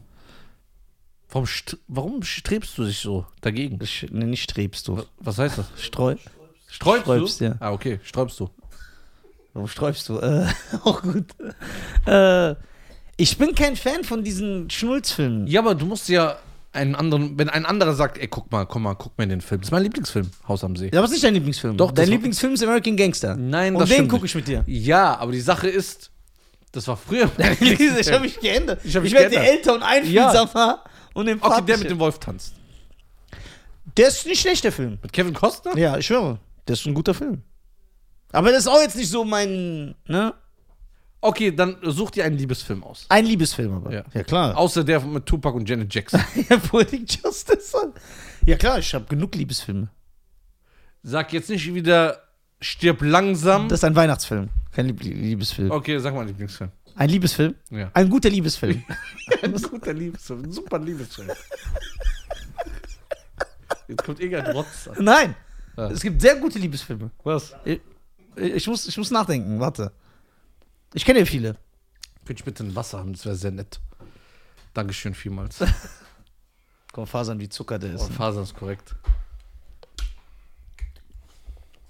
[1.30, 3.80] Warum, st warum strebst du dich so dagegen?
[3.80, 5.04] Sch- nee, nicht strebst du.
[5.20, 5.68] Was heißt das?
[5.78, 6.16] Streu.
[6.68, 7.46] Sträubst, Sträubst, du?
[7.46, 7.56] ja.
[7.60, 8.50] Ah, okay, sträubst du.
[9.54, 10.20] Warum sträubst du?
[10.20, 10.48] Äh,
[10.84, 11.26] auch gut.
[12.06, 12.56] Äh,
[13.22, 15.48] ich bin kein Fan von diesen Schnulzfilmen.
[15.48, 16.38] Ja, aber du musst ja
[16.74, 19.62] einen anderen, wenn ein anderer sagt, ey, guck mal, komm mal, guck mir den Film.
[19.62, 20.90] Das ist mein Lieblingsfilm, Haus am See.
[20.92, 21.78] Ja, aber es ist nicht dein Lieblingsfilm.
[21.78, 23.36] Doch, Dein Lieblingsfilm ist American Gangster.
[23.36, 24.64] Nein, Und das den stimmt gucke ich mit dir.
[24.68, 26.10] Ja, aber die Sache ist,
[26.72, 28.14] das war früher mein ich Lieblingsfilm.
[28.16, 28.80] habe mich geändert.
[28.84, 29.52] Ich Ich, hab mich werde geändert.
[29.54, 31.62] älter und einfühlsamer und Okay, empathischer.
[31.66, 32.54] der mit dem Wolf tanzt.
[33.98, 34.98] der ist nicht schlecht, der Film.
[35.02, 35.78] Mit Kevin Costner?
[35.78, 36.40] Ja, ich schwöre.
[36.68, 37.42] Der ist ein guter Film.
[38.32, 40.34] Aber das ist auch jetzt nicht so mein, ne?
[41.24, 43.06] Okay, dann such dir einen Liebesfilm aus.
[43.10, 43.94] Ein Liebesfilm aber.
[43.94, 44.04] Ja.
[44.12, 44.58] ja klar.
[44.58, 46.20] Außer der mit Tupac und Janet Jackson.
[46.50, 47.78] Ja, Poetic Justice.
[48.46, 49.90] Ja klar, ich habe genug Liebesfilme.
[51.04, 52.24] Sag jetzt nicht wieder
[52.60, 53.70] Stirb langsam.
[53.70, 55.70] Das ist ein Weihnachtsfilm, kein Lieb Liebesfilm.
[55.72, 56.72] okay, sag mal Lieblingsfilm.
[56.96, 57.56] Ein Liebesfilm?
[57.70, 57.90] Ja.
[57.94, 58.84] Ein guter Liebesfilm.
[59.42, 61.30] Ein guter Liebesfilm, ein super Liebesfilm.
[63.88, 65.04] Jetzt kommt irgendein Rotz an.
[65.04, 65.36] Nein.
[65.78, 65.90] Ja.
[65.90, 67.10] Es gibt sehr gute Liebesfilme.
[67.24, 67.56] Was?
[67.66, 67.80] Ich,
[68.36, 69.92] ich, muss, ich muss nachdenken, warte.
[70.94, 71.56] Ich kenne ja viele.
[72.26, 73.14] Könnte ich bitte ein Wasser haben?
[73.14, 73.80] Das wäre sehr nett.
[74.74, 75.58] Dankeschön vielmals.
[76.94, 78.12] Komm, Fasern wie Zucker der Oh, ist.
[78.14, 78.96] Faser ist korrekt.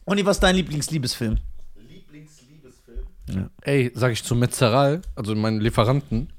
[0.05, 1.37] Onni, was ist dein Lieblingsliebesfilm?
[1.75, 3.49] Lieblingsliebesfilm.
[3.61, 6.31] Ey, sag ich zu Metzeral, also meinen Lieferanten,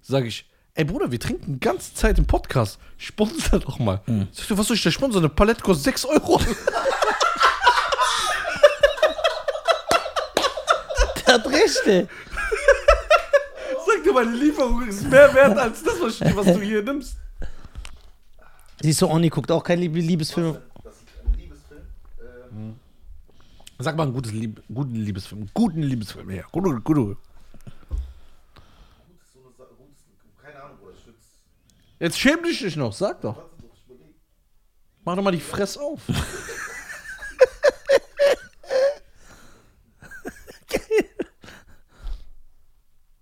[0.00, 2.78] sag ich, Ey Bruder, wir trinken die ganze Zeit im Podcast.
[2.96, 4.00] Sponsor doch mal.
[4.06, 4.28] Mhm.
[4.32, 5.22] Sag du, was soll ich da sponsern?
[5.22, 6.40] Eine Palette kostet 6 Euro.
[11.36, 12.06] Recht, ey.
[13.86, 17.16] Sag dir, meine Lieferung ist mehr wert als das, was, du hier nimmst.
[18.80, 20.60] Siehst du, Onni guckt auch keine Liebe Liebesfilme.
[20.82, 21.82] Das ist ein Liebesfilm.
[22.52, 22.76] Ähm,
[23.78, 25.48] Sag mal einen gutes Lieb guten Liebesfilm.
[25.54, 26.44] Guten Liebesfilm, ja.
[26.50, 27.16] Gute, gute.
[32.02, 33.44] Jetzt schäm dich nicht noch, sag doch.
[35.04, 36.00] Mach doch mal die Fress auf.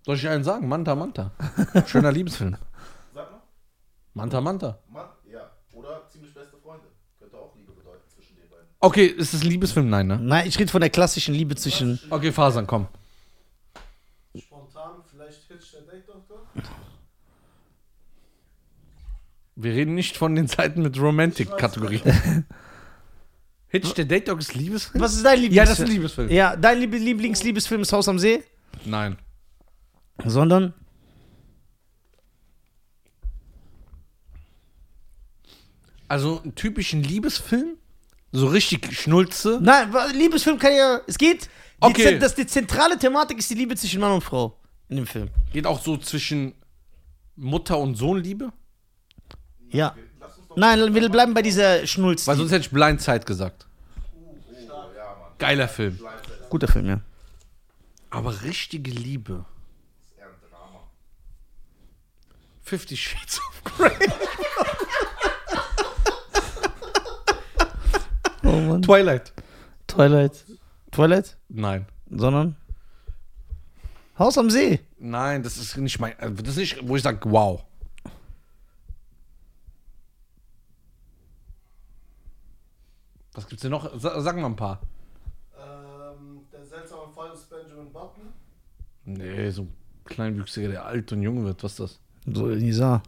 [0.03, 0.67] Soll ich dir einen sagen?
[0.67, 1.31] Manta Manta.
[1.87, 2.57] Schöner Liebesfilm.
[3.13, 3.41] Sag mal.
[4.13, 4.79] Manta Manta.
[4.89, 5.51] Mann, ja.
[5.73, 6.87] Oder ziemlich beste Freunde.
[7.19, 8.65] Könnte auch Liebe bedeuten zwischen den beiden.
[8.79, 9.89] Okay, ist das ein Liebesfilm?
[9.89, 10.19] Nein, ne?
[10.19, 11.99] Nein, ich rede von der klassischen Liebe zwischen.
[12.09, 12.87] Okay, Fasern, komm.
[14.35, 16.47] Spontan, vielleicht Hitch der Date Doktor?
[19.55, 22.01] Wir reden nicht von den Seiten mit Romantic-Kategorie.
[23.67, 25.03] Hitch, der Date Dog ist Liebesfilm?
[25.03, 25.55] Was ist dein Lieblingsfilm?
[25.55, 26.29] Ja, das ist ein Liebesfilm.
[26.29, 28.43] Ja, dein Lieb Lieblingsliebesfilm ist Haus am See?
[28.83, 29.17] Nein.
[30.25, 30.73] Sondern?
[36.07, 37.77] Also einen typischen Liebesfilm?
[38.31, 39.59] So richtig Schnulze?
[39.61, 41.01] Nein, Liebesfilm kann ja.
[41.07, 41.43] Es geht.
[41.45, 41.49] Die,
[41.87, 42.03] Okay.
[42.03, 44.55] Zen- das, die zentrale Thematik ist die Liebe zwischen Mann und Frau
[44.87, 45.29] in dem Film.
[45.51, 46.53] Geht auch so zwischen
[47.35, 48.51] Mutter und Sohn Liebe?
[49.69, 49.95] Ja.
[50.55, 52.27] Nein, wir bleiben bei dieser Schnulz.
[52.27, 53.67] Weil sonst hätte ich Blindzeit gesagt.
[55.39, 55.99] Geiler Film.
[56.49, 57.01] Guter Film, ja.
[58.11, 59.45] Aber richtige Liebe.
[60.05, 60.81] ist eher ein Drama.
[62.71, 64.07] Fifty Shades of Grey.
[68.43, 68.81] Oh Mann.
[68.81, 69.33] Twilight.
[69.87, 70.45] Twilight.
[70.91, 71.35] Twilight?
[71.49, 71.85] Nein.
[72.09, 72.55] Sondern?
[74.17, 74.79] Haus am See.
[74.99, 76.17] Nein, das ist nicht mein.
[76.19, 77.61] äh, Das ist nicht, wo ich sage, wow.
[83.33, 83.89] Was gibt's denn noch?
[83.99, 84.81] Sa- Sag mal ein paar.
[85.57, 88.33] Ähm, der seltsame Fall des Benjamin Button.
[89.05, 89.73] Nee, so ein
[90.05, 91.63] Kleinwüchsiger, der alt und jung wird.
[91.63, 91.99] Was ist das?
[92.25, 93.01] So, Nisa.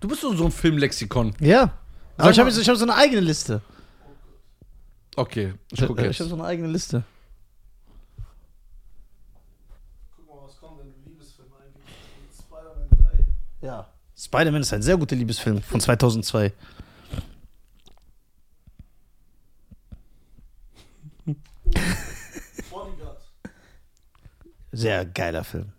[0.00, 1.34] Du bist so so ein Filmlexikon.
[1.40, 1.78] Ja.
[2.16, 3.62] Aber ich habe ich hab so eine eigene Liste.
[5.14, 6.20] Okay, ich Ich, gucke ich jetzt.
[6.20, 7.04] habe so eine eigene Liste.
[10.16, 11.84] Guck mal, was kommt denn im Liebesfilm eigentlich?
[12.36, 12.88] Spider-Man
[13.60, 13.66] 3.
[13.66, 13.88] Ja.
[14.16, 16.52] Spider-Man ist ein sehr guter Liebesfilm von 2002.
[22.70, 23.20] Bodyguard.
[24.72, 25.72] Sehr geiler Film.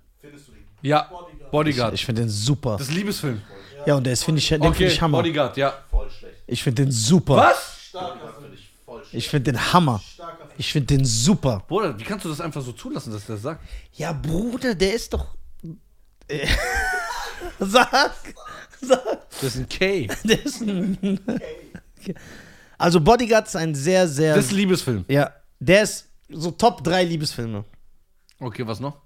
[0.84, 1.52] Ja, Bodyguard.
[1.52, 1.94] Bodyguard.
[1.96, 2.78] Ich finde den super.
[2.78, 3.42] das ist Liebesfilm.
[3.86, 5.18] Ja, und der ist, finde ich, den Okay, finde ich Hammer.
[5.18, 5.74] Bodyguard, ja.
[5.90, 6.36] Voll schlecht.
[6.46, 7.36] Ich finde den super.
[7.38, 7.88] Was?
[7.90, 9.14] Starker finde ich voll schlecht.
[9.16, 10.02] Ich finde den Hammer.
[10.58, 11.64] Ich finde den super.
[11.68, 13.64] Bruder, wie kannst du das einfach so zulassen, dass er das sagt?
[13.94, 15.36] Ja, Bruder, der ist doch.
[16.28, 16.48] Äh,
[17.60, 17.90] Sag.
[18.82, 19.30] Sag.
[19.42, 20.08] Das ist ein K.
[20.24, 21.20] Der ist ein.
[22.78, 24.36] Also, Bodyguard ist ein sehr, sehr.
[24.36, 25.06] Das ist ein Liebesfilm.
[25.08, 27.64] ja, der ist so Top 3 Liebesfilme.
[28.40, 29.03] Okay, was noch?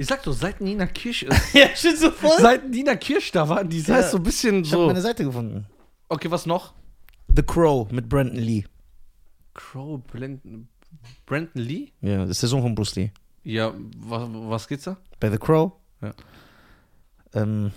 [0.00, 1.52] Ich sag doch, seit Nina Kirsch ist.
[1.54, 2.38] ja, ich bin so voll.
[2.40, 4.02] seit Nina Kirsch da war, die Ja.
[4.02, 4.86] so ein bisschen Ich habe so.
[4.86, 5.66] meine Seite gefunden.
[6.08, 6.72] Okay, was noch?
[7.36, 8.64] The Crow mit Brandon Lee.
[9.52, 10.68] Crow, Brandon,
[11.26, 11.92] Brandon Lee?
[12.00, 13.10] Ja, das ist der Sohn von Bruce Lee.
[13.44, 14.96] Ja, was, was geht's da?
[15.20, 15.72] Bei The Crow.
[16.00, 16.14] Ja.
[17.34, 17.70] Ähm,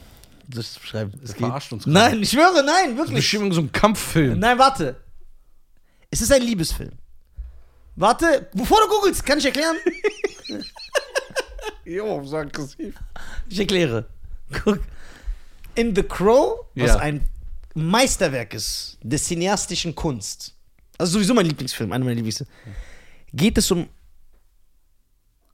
[0.47, 1.11] das schreiben.
[1.21, 1.45] Es geht.
[1.45, 1.93] verarscht uns gerade.
[1.93, 3.15] Nein, ich schwöre, nein, Das ist wirklich.
[3.17, 4.39] bestimmt so ein Kampffilm.
[4.39, 4.95] Nein, warte.
[6.09, 6.93] Es ist ein Liebesfilm.
[7.97, 9.75] Warte, bevor du googelst, kann ich erklären?
[11.93, 12.95] Jo, so aggressiv.
[13.49, 14.05] Ich erkläre.
[14.63, 14.79] Guck.
[15.75, 16.97] In The Crow, was Ja.
[16.97, 17.21] ein
[17.75, 20.55] Meisterwerk ist der cineastischen Kunst,
[20.97, 22.51] also sowieso mein Lieblingsfilm, einer meiner Lieblingsfilme,
[23.31, 23.87] geht es um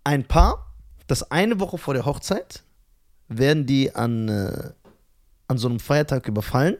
[0.04, 0.74] ein Paar,
[1.08, 2.64] das eine Woche vor der Hochzeit
[3.28, 4.72] werden die an, äh,
[5.48, 6.78] an so einem Feiertag überfallen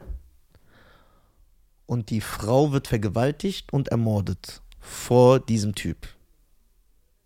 [1.86, 6.08] und die Frau wird vergewaltigt und ermordet vor diesem Typ.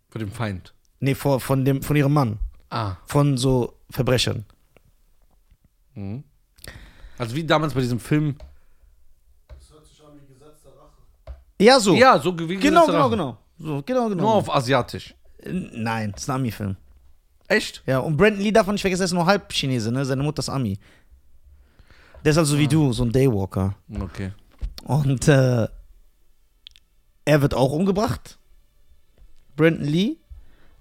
[0.09, 0.74] Für den Feind.
[1.05, 2.39] Nee, vor, von, dem, von ihrem Mann.
[2.69, 2.95] Ah.
[3.05, 4.43] Von so Verbrechern.
[5.93, 6.23] Mhm.
[7.17, 8.35] Also wie damals bei diesem Film.
[9.47, 11.39] Das hört sich an wie Gesetz der Rache.
[11.61, 11.95] Ja, so.
[11.95, 13.37] Ja, so wie Genau, genau, genau.
[13.57, 14.23] So, genau, genau.
[14.23, 15.15] Nur auf Asiatisch.
[15.45, 16.75] Nein, das ist ein Ami-Film.
[17.47, 17.83] Echt?
[17.85, 20.03] Ja, und Brandon Lee darf man nicht vergessen, er ist nur halb Chinese, ne?
[20.03, 20.79] Seine Mutter ist Ami.
[22.23, 23.75] Der ist also wie du, so ein Daywalker.
[24.01, 24.31] Okay.
[24.83, 25.67] Und äh,
[27.25, 28.39] er wird auch umgebracht.
[29.55, 30.17] Brandon Lee.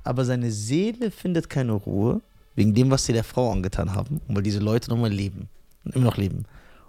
[0.04, 2.20] Aber seine Seele findet keine Ruhe,
[2.54, 4.20] wegen dem, was sie der Frau angetan haben.
[4.28, 5.48] Und weil diese Leute nochmal leben.
[5.84, 6.44] Und immer noch leben.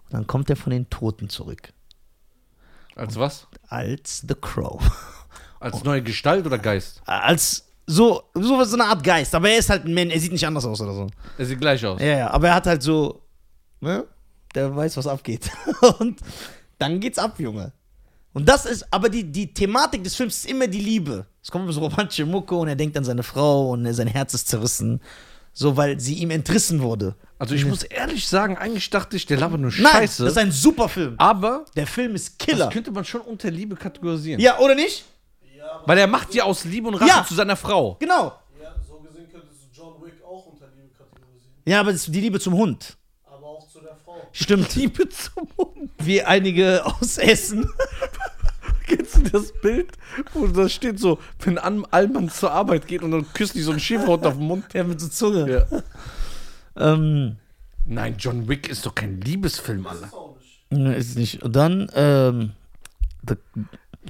[0.05, 1.73] Und dann kommt er von den Toten zurück.
[2.95, 3.47] Als was?
[3.67, 4.81] Als The Crow.
[5.59, 7.01] Als neue Gestalt oder Geist?
[7.05, 9.33] Als so, so, so eine Art Geist.
[9.33, 11.07] Aber er ist halt ein Mensch, er sieht nicht anders aus oder so.
[11.37, 11.99] Er sieht gleich aus.
[11.99, 13.21] Ja, ja, aber er hat halt so,
[13.79, 14.05] ne?
[14.53, 15.49] Der weiß, was abgeht.
[15.99, 16.19] Und
[16.77, 17.71] dann geht's ab, Junge.
[18.35, 21.25] Und das ist, aber die, die Thematik des Films ist immer die Liebe.
[21.41, 24.33] Es kommt immer so romantische Mucke und er denkt an seine Frau und sein Herz
[24.33, 24.99] ist zerrissen.
[25.53, 27.15] So, weil sie ihm entrissen wurde.
[27.39, 30.23] Also ich muss ehrlich sagen, eigentlich dachte ich, der labert nur Nein, Scheiße.
[30.25, 31.15] das ist ein super Film.
[31.17, 32.65] aber Der Film ist Killer.
[32.65, 34.41] das könnte man schon unter Liebe kategorisieren.
[34.41, 35.05] Ja, oder nicht?
[35.57, 37.25] Ja, Weil er macht die aus Liebe und Rache Ja.
[37.25, 37.95] zu seiner Frau.
[38.01, 38.33] Genau.
[38.61, 41.61] ja, so gesehen könntest du John Wick auch unter Liebe kategorisieren.
[41.65, 42.97] Ja, aber das ist die Liebe zum Hund.
[43.25, 44.27] Aber auch zu der Frau.
[44.33, 44.75] Stimmt.
[44.75, 45.89] Liebe zum Hund.
[45.99, 47.69] Wie einige aus Essen.
[48.87, 49.91] Kennst du das Bild,
[50.33, 53.71] wo da steht so, wenn An Allmann zur Arbeit geht und dann küsst die so
[53.71, 54.65] einen Schäferhund auf den Mund?
[54.73, 55.65] Ja, mit so Zunge.
[55.71, 55.81] Ja.
[56.93, 57.37] Ähm,
[57.87, 60.05] Nein, John Wick ist doch kein Liebesfilm, Alter.
[60.07, 60.71] Ist auch nicht.
[60.71, 61.43] ne, ist nicht.
[61.43, 62.51] Und dann, ähm,
[63.23, 63.35] da-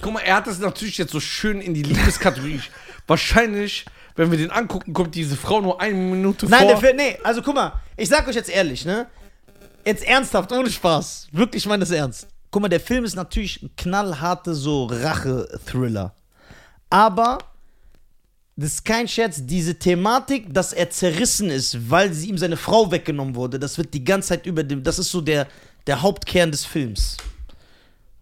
[0.01, 2.61] Guck mal, er hat das natürlich jetzt so schön in die Liebeskategorie.
[3.07, 3.85] Wahrscheinlich,
[4.15, 6.67] wenn wir den angucken, kommt diese Frau nur eine Minute Nein, vor.
[6.69, 9.07] der Film, nee, also guck mal, ich sag euch jetzt ehrlich, ne?
[9.85, 11.27] Jetzt ernsthaft, ohne Spaß.
[11.31, 12.27] Wirklich, ich meine das ernst.
[12.55, 16.15] Guck mal, der Film ist natürlich ein knallharte so Rache-Thriller.
[16.89, 17.39] Aber,
[18.55, 22.89] das ist kein Scherz, diese Thematik, dass er zerrissen ist, weil sie ihm seine Frau
[22.89, 25.47] weggenommen wurde, das wird die ganze Zeit über dem, das ist so der,
[25.85, 27.17] der Hauptkern des Films.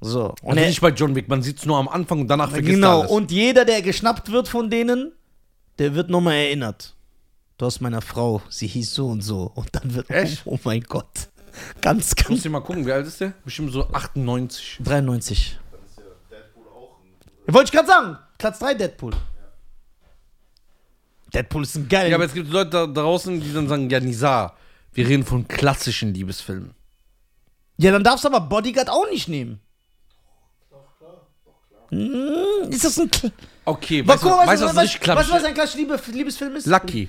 [0.01, 0.33] So.
[0.41, 2.49] Und also er, nicht bei John Wick, man sieht es nur am Anfang und danach
[2.49, 3.11] vergisst er genau, alles.
[3.11, 5.11] und jeder, der geschnappt wird von denen,
[5.77, 6.95] der wird nochmal erinnert.
[7.59, 9.51] Du hast meiner Frau, sie hieß so und so.
[9.53, 10.41] Und dann wird, Echt?
[10.45, 11.29] oh, oh mein Gott.
[11.81, 12.41] Ganz, Ich muss ganz.
[12.43, 13.33] dir mal gucken, wie alt ist der?
[13.45, 14.79] Bestimmt so 98.
[14.81, 15.59] 93.
[15.71, 16.03] Dann ist ja
[16.37, 16.99] Deadpool auch
[17.47, 17.53] ein.
[17.53, 18.17] Wollte ich gerade sagen.
[18.37, 19.13] Platz 3 Deadpool.
[21.33, 22.09] Deadpool ist ein geiler.
[22.09, 24.53] Ja, aber es gibt Leute da draußen, die dann sagen, ja, Nisa,
[24.93, 26.73] wir reden von klassischen Liebesfilmen.
[27.77, 29.59] ja, dann darfst du aber Bodyguard auch nicht nehmen.
[30.69, 31.21] Doch, klar.
[31.45, 31.89] Doch, klar.
[31.89, 33.09] Hm, ist das ein.
[33.09, 33.31] Kl-
[33.65, 36.55] Okay, Was, weißt du, weißt, du, was weißt, klassisch du, was ein klassischer Liebe, Liebesfilm
[36.57, 36.67] ist?
[36.67, 37.07] Lucky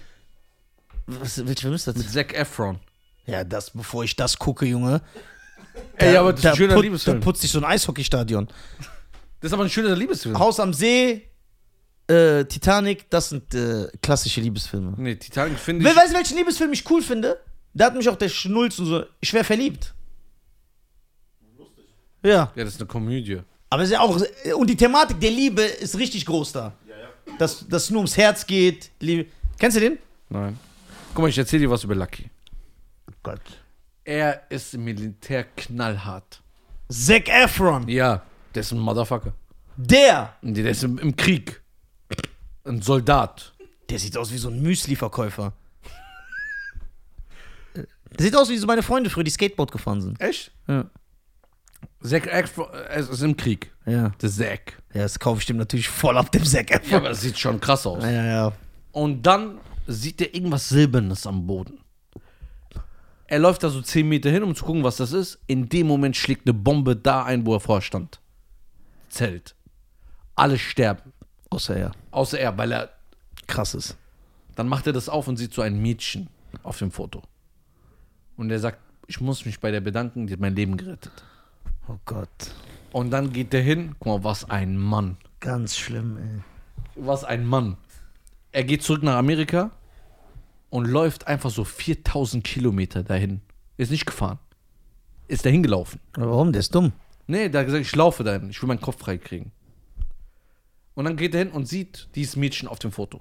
[1.06, 1.96] Was, welcher Film ist das?
[1.96, 2.78] mit Zac Efron.
[3.26, 5.00] Ja, das, bevor ich das gucke, Junge.
[5.96, 7.20] Ey, aber das ist da ein schöner put- Liebesfilm.
[7.20, 8.46] Da putzt sich so ein Eishockeystadion.
[9.40, 10.38] Das ist aber ein schöner Liebesfilm.
[10.38, 11.22] Haus am See,
[12.06, 14.94] äh, Titanic, das sind äh, klassische Liebesfilme.
[14.96, 15.96] Nee, Titanic finde Wer ich.
[15.98, 17.38] weiß, welchen Liebesfilm ich cool finde?
[17.72, 19.04] Da hat mich auch der Schnulz und so.
[19.20, 19.94] Ich wäre verliebt.
[21.58, 21.84] Lustig.
[22.22, 22.52] Ja.
[22.54, 23.40] Ja, das ist eine Komödie.
[23.70, 24.20] Aber es ist ja auch.
[24.56, 26.72] Und die Thematik der Liebe ist richtig groß da.
[26.88, 27.36] Ja, ja.
[27.38, 28.90] Dass dass es nur ums Herz geht.
[29.00, 29.26] Liebe.
[29.58, 29.98] Kennst du den?
[30.28, 30.58] Nein.
[31.14, 32.30] Guck mal, ich erzähle dir was über Lucky.
[33.24, 33.40] Gott.
[34.04, 36.40] Er ist im Militär knallhart.
[36.88, 37.88] Zac Efron.
[37.88, 38.22] Ja,
[38.54, 39.32] der ist ein Motherfucker.
[39.76, 40.36] Der.
[40.42, 41.60] Der ist im, im Krieg.
[42.64, 43.52] Ein Soldat.
[43.90, 45.52] Der sieht aus wie so ein Müsli-Verkäufer.
[47.74, 47.86] Der
[48.26, 50.20] sieht aus wie so meine Freunde früher, die Skateboard gefahren sind.
[50.20, 50.52] Echt?
[50.68, 50.84] Ja.
[52.02, 53.72] Zac Efron er ist im Krieg.
[53.86, 54.10] Ja.
[54.20, 54.80] Der Zac.
[54.92, 56.94] Ja, das kaufe ich dem natürlich voll ab dem Zac Ja, Efron.
[56.98, 58.04] aber das sieht schon krass aus.
[58.04, 58.52] Ja, ja, ja.
[58.92, 61.80] Und dann sieht er irgendwas Silbernes am Boden.
[63.26, 65.38] Er läuft da so 10 Meter hin, um zu gucken, was das ist.
[65.46, 68.20] In dem Moment schlägt eine Bombe da ein, wo er vorher stand.
[69.08, 69.54] Zelt.
[70.34, 71.12] Alle sterben.
[71.50, 71.92] Außer er.
[72.10, 72.90] Außer er, weil er.
[73.46, 73.96] Krass ist.
[74.56, 76.28] Dann macht er das auf und sieht so ein Mädchen
[76.62, 77.22] auf dem Foto.
[78.36, 81.12] Und er sagt, ich muss mich bei der bedanken, die hat mein Leben gerettet.
[81.88, 82.28] Oh Gott.
[82.92, 85.16] Und dann geht er hin, guck mal, was ein Mann.
[85.40, 86.42] Ganz schlimm, ey.
[86.94, 87.76] Was ein Mann.
[88.52, 89.72] Er geht zurück nach Amerika
[90.74, 93.42] und läuft einfach so 4000 Kilometer dahin.
[93.76, 94.40] Ist nicht gefahren.
[95.28, 96.00] Ist dahin gelaufen.
[96.16, 96.50] Warum?
[96.50, 96.90] Der ist dumm.
[97.28, 98.50] Nee, der hat gesagt, ich laufe dahin.
[98.50, 99.52] Ich will meinen Kopf freikriegen.
[100.94, 103.20] Und dann geht er hin und sieht dieses Mädchen auf dem Foto.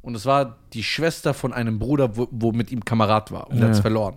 [0.00, 3.48] Und es war die Schwester von einem Bruder, wo, wo mit ihm Kamerad war.
[3.48, 3.66] Und der Ja.
[3.68, 4.16] hat es verloren.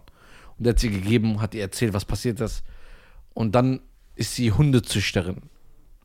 [0.57, 2.63] Und der hat sie gegeben, hat ihr erzählt, was passiert ist.
[3.33, 3.81] Und dann
[4.15, 5.41] ist sie Hundezüchterin.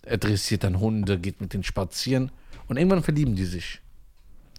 [0.04, 2.32] Er dressiert dann Hunde, geht mit denen spazieren.
[2.66, 3.80] Und irgendwann verlieben die sich.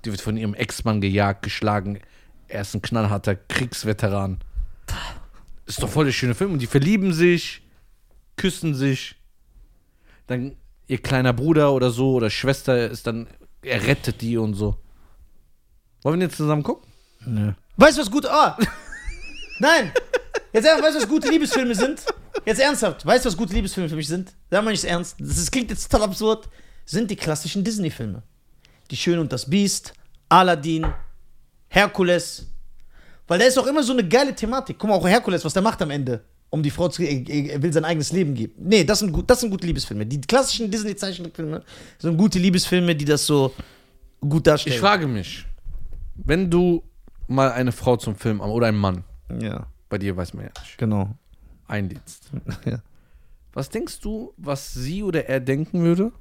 [0.06, 2.00] Die wird von ihrem Ex-Mann gejagt, geschlagen.
[2.48, 4.40] Er ist ein knallharter Kriegsveteran.
[5.66, 6.54] Ist doch voll der schöne Film.
[6.54, 7.62] Und die verlieben sich,
[8.38, 9.16] küssen sich.
[10.28, 10.56] Dann
[10.88, 13.28] ihr kleiner Bruder oder so oder Schwester ist dann,
[13.62, 14.78] er rettet die und so.
[16.02, 16.88] Wollen wir jetzt zusammen gucken?
[17.26, 17.52] Nö.
[17.78, 18.26] Weißt du, was gut.
[18.26, 18.58] Ah!
[19.60, 19.92] Nein!
[20.54, 22.02] Jetzt ernsthaft, weißt du, was gute Liebesfilme sind?
[22.46, 24.34] Jetzt ernsthaft, weißt du, was gute Liebesfilme für mich sind?
[24.50, 25.16] Sag mal nicht ernst.
[25.20, 26.50] Das, ist- klingt jetzt total absurd.
[26.86, 28.24] Sind die klassischen Disney-Filme.
[28.92, 29.94] Die Schöne und das Biest,
[30.30, 30.86] Aladdin,
[31.68, 32.48] Herkules.
[33.28, 34.78] Weil da ist auch immer so eine geile Thematik.
[34.80, 36.24] Guck mal, auch Herkules, was der macht am Ende.
[36.50, 37.04] Um die Frau zu.
[37.04, 38.54] Er, er will sein eigenes Leben geben.
[38.58, 40.04] Nee, das sind, gut, das sind gute Liebesfilme.
[40.06, 41.64] Die klassischen Disney-Zeichentrickfilme
[42.00, 43.54] sind gute Liebesfilme, die das so
[44.20, 44.74] gut darstellen.
[44.74, 45.46] Ich frage mich,
[46.16, 46.82] wenn du
[47.28, 49.04] mal eine Frau zum Film oder einen Mann,
[49.40, 51.12] Ja, bei dir weiß man ja nicht, genau.
[51.68, 52.32] einlädst.
[52.66, 52.80] Ja.
[53.54, 56.12] Was denkst du, was sie oder er denken würde,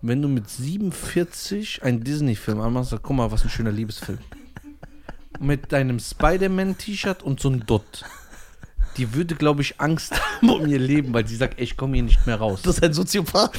[0.00, 4.18] wenn du mit 47 einen Disney-Film anmachst, sag, guck mal, was ein schöner Liebesfilm.
[5.40, 8.04] Mit deinem Spider-Man-T-Shirt und so ein Dutt.
[8.96, 11.94] Die würde, glaube ich, Angst haben um ihr Leben, weil sie sagt, ey, ich komme
[11.94, 12.62] hier nicht mehr raus.
[12.62, 13.58] Das ist ein Soziopath.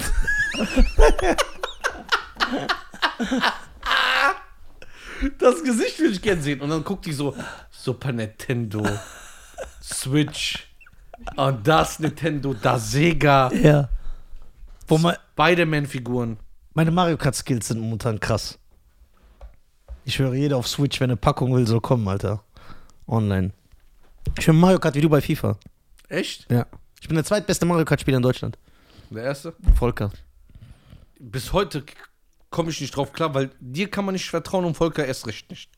[5.38, 6.62] Das Gesicht würde ich gern sehen.
[6.62, 7.36] Und dann guckt die so,
[7.72, 8.86] Super Nintendo,
[9.82, 10.68] Switch,
[11.36, 13.90] und das Nintendo, das Sega, Ja.
[14.98, 16.38] Spider-Man-Figuren.
[16.74, 18.58] meine Mario Kart Skills sind momentan krass.
[20.06, 22.44] Ich höre jeder auf Switch, wenn eine Packung will, soll kommen, Alter.
[23.08, 23.52] Online.
[24.38, 25.58] Ich höre Mario Kart wie du bei FIFA.
[26.08, 26.48] Echt?
[26.52, 26.66] Ja.
[27.02, 28.58] Ich bin der zweitbeste Mario Kart Spieler in Deutschland.
[29.10, 29.54] Der erste?
[29.76, 30.12] Volker.
[31.20, 31.84] Bis heute
[32.50, 35.50] komme ich nicht drauf klar, weil dir kann man nicht vertrauen und Volker erst recht
[35.50, 35.70] nicht.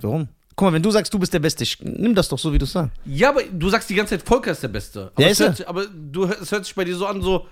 [0.00, 0.28] Warum?
[0.54, 2.58] Guck mal, wenn du sagst, du bist der Beste, ich, nimm das doch so, wie
[2.58, 2.92] du sagst.
[3.04, 5.10] Ja, aber du sagst die ganze Zeit, Volker ist der Beste.
[5.14, 5.54] Aber, Ja, es, ist er.
[5.54, 7.46] sich- aber du, es hört sich bei dir so an, so,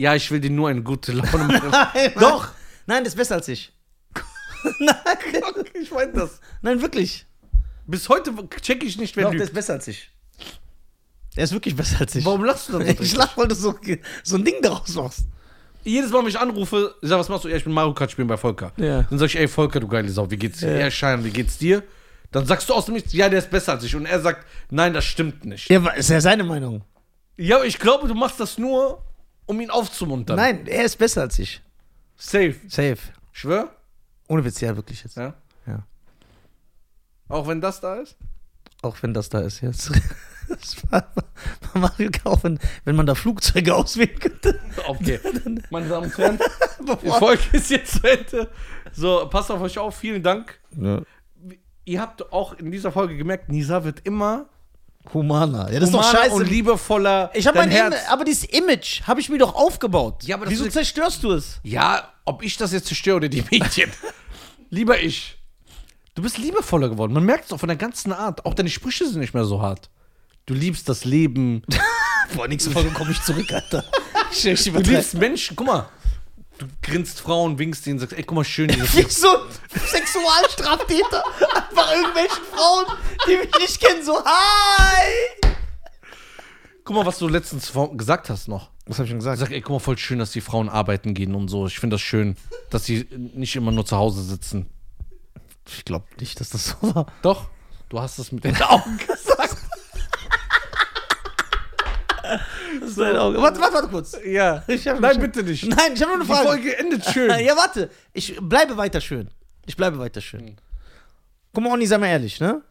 [0.00, 1.70] ja, ich will dir nur eine gute Laune machen.
[1.70, 2.48] Nein, Doch.
[2.86, 3.72] Nein, der ist besser als ich.
[4.80, 4.96] Nein.
[5.80, 6.40] ich meine das.
[6.62, 7.26] Nein, wirklich.
[7.86, 8.32] Bis heute
[8.62, 9.50] check ich nicht, wer Doch, der lügt.
[9.50, 10.10] ist besser als ich.
[11.36, 12.24] Er ist wirklich besser als ich.
[12.24, 12.94] Warum lachst du dann so?
[13.02, 13.74] Ich lach, weil du so,
[14.22, 15.26] so ein Ding daraus machst.
[15.84, 17.48] Jedes Mal, wenn ich anrufe, ich sag, was machst du?
[17.48, 18.72] Ja, ich bin Mario Kart spielen bei Volker.
[18.76, 19.02] Ja.
[19.02, 20.72] Dann sag ich, ey, Volker, du geile Sau, wie geht's dir?
[20.72, 20.78] Ja.
[20.80, 21.82] Ja, Schein, wie geht's dir?
[22.32, 23.94] Dann sagst du aus dem Nichts, ja, der ist besser als ich.
[23.96, 25.68] Und er sagt, nein, das stimmt nicht.
[25.70, 26.84] Ja, ist ja seine Meinung.
[27.36, 29.02] Ja, aber ich glaube, du machst das nur,
[29.50, 30.36] um ihn aufzumuntern.
[30.36, 31.60] Nein, er ist besser als ich.
[32.16, 32.54] Safe.
[32.68, 32.98] Safe.
[33.32, 33.74] Schwör?
[34.28, 35.16] Ohne Witz, ja, wirklich jetzt.
[35.16, 35.34] Ja.
[35.66, 35.82] Ja.
[37.28, 38.16] Auch wenn das da ist?
[38.82, 39.90] Auch wenn das da ist jetzt.
[40.48, 41.04] Das war
[41.74, 44.58] Mario Kart, auch wenn, wenn man da Flugzeuge auswählen könnte.
[44.86, 45.18] Okay.
[45.70, 46.38] Meine Damen und Herren,
[47.02, 48.50] die Folge ist jetzt zu Ende.
[48.92, 49.96] So, passt auf euch auf.
[49.96, 50.60] Vielen Dank.
[50.76, 51.02] Ja.
[51.84, 54.48] Ihr habt auch in dieser Folge gemerkt, Nisa wird immer
[55.14, 55.72] Humaner.
[55.72, 56.34] Ja, das ist doch humaner scheiße.
[56.34, 57.30] und liebevoller.
[57.34, 57.94] ich habe mein Herz.
[57.94, 60.22] Im aber dieses Image habe ich mir doch aufgebaut.
[60.24, 61.58] Ja, aber das Wieso ist- zerstörst du es?
[61.62, 63.90] Ja, ob ich das jetzt zerstöre oder die Mädchen.
[64.70, 65.36] Lieber ich.
[66.14, 67.12] Du bist liebevoller geworden.
[67.12, 68.44] Man merkt es auch von der ganzen Art.
[68.44, 69.88] Auch deine Sprüche sind nicht mehr so hart.
[70.46, 71.62] Du liebst das Leben.
[72.34, 73.84] Vor nächste Folge komme ich zurück, Alter.
[74.32, 75.56] Ich, ich Du übertreib- liebst Menschen.
[75.56, 75.88] Guck mal.
[76.60, 78.68] Du grinst Frauen, winkst ihnen, sagst, ey, guck mal, schön.
[78.70, 81.24] Wie so ein Sexualstraftäter.
[81.54, 82.84] Einfach irgendwelchen Frauen,
[83.26, 85.50] die mich nicht kennen, so Hi!
[86.84, 88.70] guck mal, was du letztens gesagt hast noch.
[88.84, 89.38] Was habe ich schon gesagt?
[89.38, 91.66] Sag, ey, guck mal, voll schön, dass die Frauen arbeiten gehen und so.
[91.66, 92.36] Ich finde das schön,
[92.68, 94.66] dass sie nicht immer nur zu Hause sitzen.
[95.66, 97.06] Ich glaube nicht, dass das so war.
[97.22, 97.48] Doch,
[97.88, 99.49] du hast das mit den Augen gesagt.
[102.96, 104.16] Warte, warte, warte kurz.
[104.24, 104.62] Ja.
[104.66, 105.64] Ich hab Nein, bitte nicht.
[105.66, 106.48] Nein, ich habe nur eine Die Frage.
[106.48, 107.30] Folge endet schön.
[107.44, 107.90] Ja, warte.
[108.12, 109.28] Ich bleibe weiter schön.
[109.66, 110.56] Ich bleibe weiter schön.
[111.52, 112.62] Guck mal, Onni, sei mal ehrlich, ne?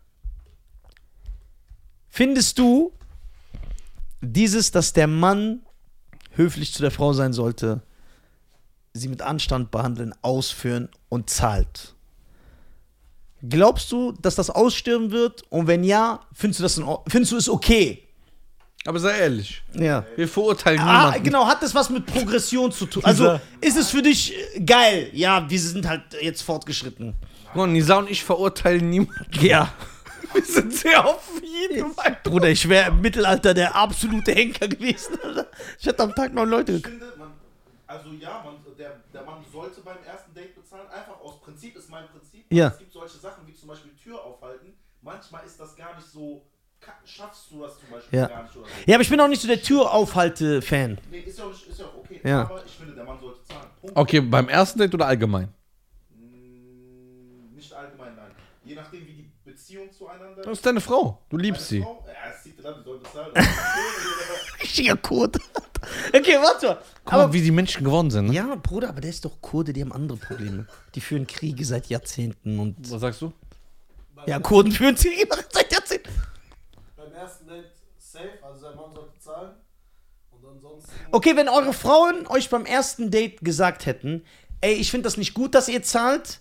[2.10, 2.92] Findest du
[4.22, 5.62] dieses, dass der Mann
[6.36, 7.82] höflich zu der Frau sein sollte,
[8.94, 11.96] sie mit Anstand behandeln, ausführen und zahlt?
[13.48, 15.44] Glaubst du, dass das aussterben wird?
[15.50, 18.09] Und wenn ja, findest du das in findest du es okay?
[18.86, 19.62] Aber sei ehrlich.
[19.74, 20.06] Ja.
[20.16, 21.24] Wir verurteilen Ah, niemanden.
[21.24, 23.04] genau, hat das was mit Progression zu tun?
[23.04, 25.10] Also, ist es für dich äh, geil?
[25.14, 27.14] Ja, wir sind halt jetzt fortgeschritten.
[27.54, 29.26] Mal, Nisa und ich verurteilen niemanden.
[29.46, 29.74] Ja.
[30.34, 31.96] Wir sind sehr offen jedem.
[32.24, 35.18] Bruder, ich wäre im Mittelalter der absolute Henker gewesen.
[35.80, 37.32] Ich hätte am Tag neun Leute Ich finde, man,
[37.88, 40.88] also ja, man, der, der Mann sollte beim ersten Date bezahlen.
[40.92, 42.46] Einfach aus Prinzip ist mein Prinzip.
[42.52, 42.68] Ja.
[42.68, 44.74] Es gibt solche Sachen wie zum Beispiel Tür aufhalten.
[45.02, 46.44] Manchmal ist das gar nicht so.
[47.20, 48.28] Schaffst du das zum Beispiel Ja.
[48.28, 48.72] gar nicht oder so.
[48.88, 50.98] Ja, aber ich bin auch nicht so der Türaufhalte-Fan.
[51.12, 52.22] Nee, ist ja auch, nicht, ist ja auch okay.
[52.24, 52.42] Ja.
[52.42, 53.68] Aber ich finde, der Mann sollte zahlen.
[53.82, 53.98] Punkt.
[53.98, 55.50] Okay, beim ersten Date oder allgemein?
[56.16, 58.32] Mm, Nicht allgemein, nein.
[58.64, 61.22] Je nachdem, wie die Beziehung zueinander Das ist deine Frau.
[61.30, 61.82] Du liebst sie.
[61.82, 63.32] Frau, ja, es sieht dann, die soll bezahlen.
[64.62, 65.40] Richtiger Kurde.
[66.14, 66.78] Okay, warte mal.
[67.06, 68.28] Guck mal, Aber, wie die Menschen geworden sind.
[68.28, 68.34] Ne?
[68.34, 70.68] ja, Bruder, aber der ist doch Kurde, die haben andere Probleme.
[70.96, 72.76] Die führen Kriege seit Jahrzehnten und.
[72.92, 73.32] Was sagst du?
[74.26, 75.69] Ja, Kurden führen Kriege seit
[77.20, 79.56] ersten Date safe, also der Mann sollte zahlen.
[80.32, 80.92] Und ansonsten.
[81.12, 84.26] Okay, wenn eure Frauen euch beim ersten Date gesagt hätten,
[84.62, 86.40] ey, ich finde das nicht gut, dass ihr zahlt,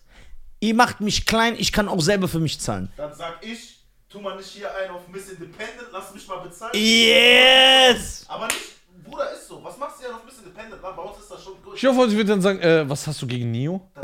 [0.60, 2.92] ihr macht mich klein, ich kann auch selber für mich zahlen.
[2.96, 6.72] Dann sag ich, tu mal nicht hier einen auf Miss Independent, lass mich mal bezahlen.
[6.74, 8.24] Yes!
[8.28, 8.77] Aber nicht,
[9.08, 9.62] Bruder, ist so.
[9.62, 10.80] Was machst du ja auf Miss Independent?
[10.82, 11.74] Bei uns ist das schon gut.
[11.76, 13.80] Ich hoffe, sie wird dann sagen, äh, was hast du gegen Neo?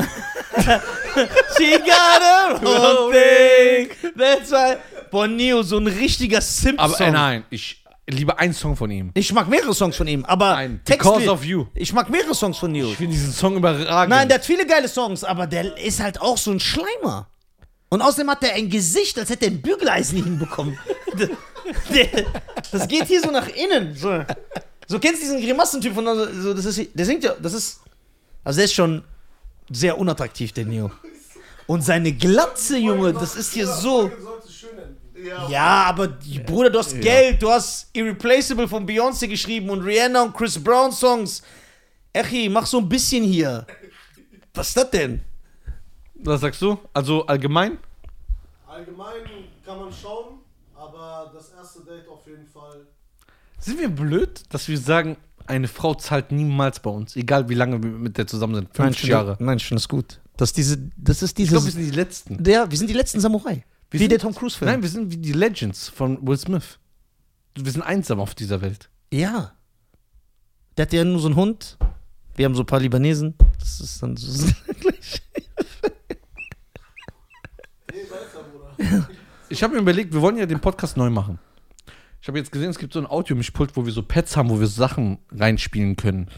[1.57, 3.91] She got a whole thing.
[4.17, 4.77] That's why.
[5.11, 6.93] Boah, Neo, so ein richtiger Simp-Song.
[6.93, 9.11] Aber äh, nein, ich liebe einen Song von ihm.
[9.15, 11.67] Ich mag mehrere Songs von ihm, aber Nein, Because of You.
[11.75, 12.89] Ich mag mehrere Songs von Neo.
[12.89, 14.11] Ich finde diesen Song überragend.
[14.11, 17.29] Nein, der hat viele geile Songs, aber der ist halt auch so ein Schleimer.
[17.89, 20.79] Und außerdem hat der ein Gesicht, als hätte er ein Bügeleisen hinbekommen.
[22.73, 23.95] das geht hier so nach innen.
[23.95, 24.25] So,
[24.87, 27.80] so kennst du diesen Grimassentyp von so, das ist, der singt ja, das ist
[28.43, 29.03] Also der ist schon
[29.70, 30.91] sehr unattraktiv, der Neo.
[31.66, 34.11] Und seine Glatze, Junge, das ist hier so.
[35.16, 39.80] Ja, Ja, aber die, Bruder, du hast Geld, du hast Irreplaceable von Beyoncé geschrieben und
[39.82, 41.43] Rihanna und Chris Brown Songs.
[42.12, 43.66] Echi, mach so ein bisschen hier.
[44.53, 45.22] Was ist das denn?
[46.16, 46.78] Was sagst du?
[46.93, 47.78] Also allgemein?
[48.66, 49.22] Allgemein
[49.64, 50.41] kann man schauen,
[50.74, 52.87] aber das erste Date auf jeden Fall.
[53.65, 57.83] Sind wir blöd, dass wir sagen, eine Frau zahlt niemals bei uns, egal wie lange
[57.83, 58.75] wir mit der zusammen sind?
[58.75, 59.37] 50 Jahre.
[59.41, 60.21] Nein, ich finde das gut.
[60.37, 61.51] Das, ist diese, das ist Ich dieses.
[61.53, 62.45] glaube, wir sind die Letzten.
[62.45, 63.65] ja, wir sind die letzten Samurai.
[63.91, 64.71] Wir wie sind- der Tom Cruise-Film.
[64.71, 66.79] Nein, wir sind wie die Legends von Will Smith.
[67.57, 68.89] Wir sind einsam auf dieser Welt.
[69.12, 69.53] Ja.
[70.77, 71.79] Der hat ja nur so einen Hund.
[72.37, 73.35] Wir haben so ein paar Libanesen.
[73.61, 74.49] Das ist dann so.
[78.77, 79.09] Bruder.
[79.49, 81.39] Ich habe mir überlegt, wir wollen ja den Podcast neu machen.
[82.25, 84.59] Ich habe jetzt gesehen, es gibt so ein Audiomischpult, wo wir so Pads haben, wo
[84.59, 86.31] wir Sachen reinspielen können.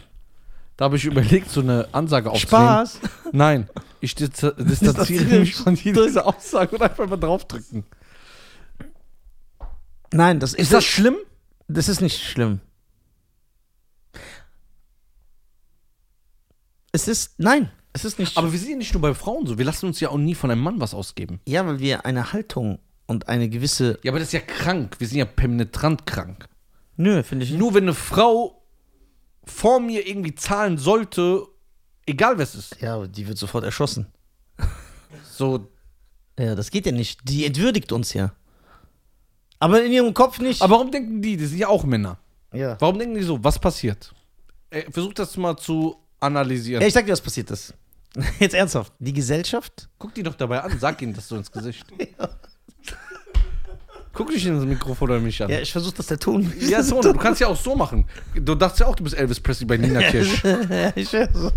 [0.75, 2.67] Da habe ich überlegt, so eine Ansage aufzunehmen.
[2.67, 2.99] Spaß.
[3.31, 3.69] Nein,
[4.01, 7.85] ich dis- distanziere mich von dieser Aussage und einfach mal draufdrücken.
[10.11, 11.15] Nein, das ist, Ist das schlimm?
[11.69, 12.59] das ist nicht schlimm.
[16.91, 17.39] Es ist.
[17.39, 19.57] Nein, es ist nicht Aber wir sind ja nicht nur bei Frauen so.
[19.57, 21.39] Wir lassen uns ja auch nie von einem Mann was ausgeben.
[21.47, 23.97] Ja, weil wir eine Haltung und eine gewisse.
[24.03, 24.95] Ja, aber das ist ja krank.
[24.99, 26.47] Wir sind ja penetrant krank.
[26.95, 27.59] Nö, finde ich nicht.
[27.59, 28.61] Nur wenn eine Frau
[29.43, 31.43] vor mir irgendwie zahlen sollte,
[32.05, 32.81] egal wer es ist.
[32.81, 34.07] Ja, aber die wird sofort erschossen.
[35.31, 35.69] So,
[36.37, 37.21] Ja, das geht ja nicht.
[37.23, 38.33] Die entwürdigt uns ja.
[39.59, 40.61] Aber in ihrem Kopf nicht.
[40.61, 42.17] aber warum denken die, die sind ja auch Männer.
[42.53, 42.75] ja.
[42.79, 44.13] Warum denken die so, was passiert?
[44.91, 46.81] Versuch das mal zu analysieren.
[46.81, 47.73] ja, ich sag dir, was passiert ist.
[48.39, 48.91] Jetzt ernsthaft.
[48.99, 49.87] Die Gesellschaft.
[49.97, 51.85] Guck die doch dabei an, sag ihnen das so ins Gesicht.
[54.17, 55.49] Guck dich in das Mikrofon oder mich an.
[55.49, 56.51] Ja, ich versuche das der Ton.
[56.59, 58.05] Ja, so, du kannst ja auch so machen.
[58.35, 60.43] Du dachtest ja auch, du bist Elvis Presley bei Nina Kirsch.
[60.43, 61.29] ja, ich weiß.
[61.33, 61.51] so.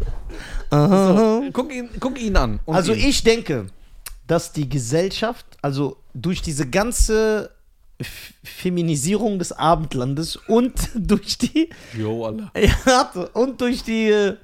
[0.70, 2.60] So, guck, ihn, guck ihn an.
[2.66, 3.08] Also ihn.
[3.08, 3.66] ich denke,
[4.26, 7.50] dass die Gesellschaft, also durch diese ganze
[8.44, 12.50] Feminisierung des Abendlandes und durch die Jo, Alter.
[12.86, 14.36] ja, und durch die äh,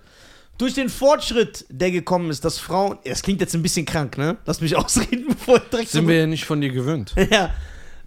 [0.58, 4.38] durch den Fortschritt, der gekommen ist, dass Frauen, das klingt jetzt ein bisschen krank, ne?
[4.46, 7.14] Lass mich ausreden, bevor ich direkt Sind wir ja nicht von dir gewöhnt.
[7.30, 7.50] ja,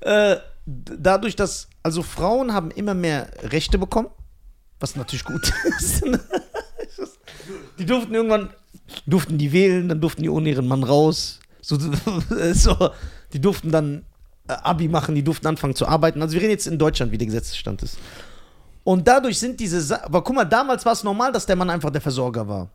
[0.02, 4.10] äh, dadurch, dass also Frauen haben immer mehr Rechte bekommen,
[4.80, 6.06] was natürlich gut ist.
[6.06, 6.20] ne?
[7.78, 8.50] die durften irgendwann
[9.06, 11.40] durften die wählen, dann durften die ohne ihren Mann raus.
[11.62, 11.78] So,
[12.54, 12.90] so,
[13.34, 14.06] die durften dann
[14.48, 16.22] äh, Abi machen, die durften anfangen zu arbeiten.
[16.22, 17.98] Also wir reden jetzt in Deutschland, wie der Gesetzesstand ist.
[18.84, 21.70] Und dadurch sind diese, Sa aber guck mal, damals war es normal, dass der Mann
[21.70, 22.70] einfach der Versorger war.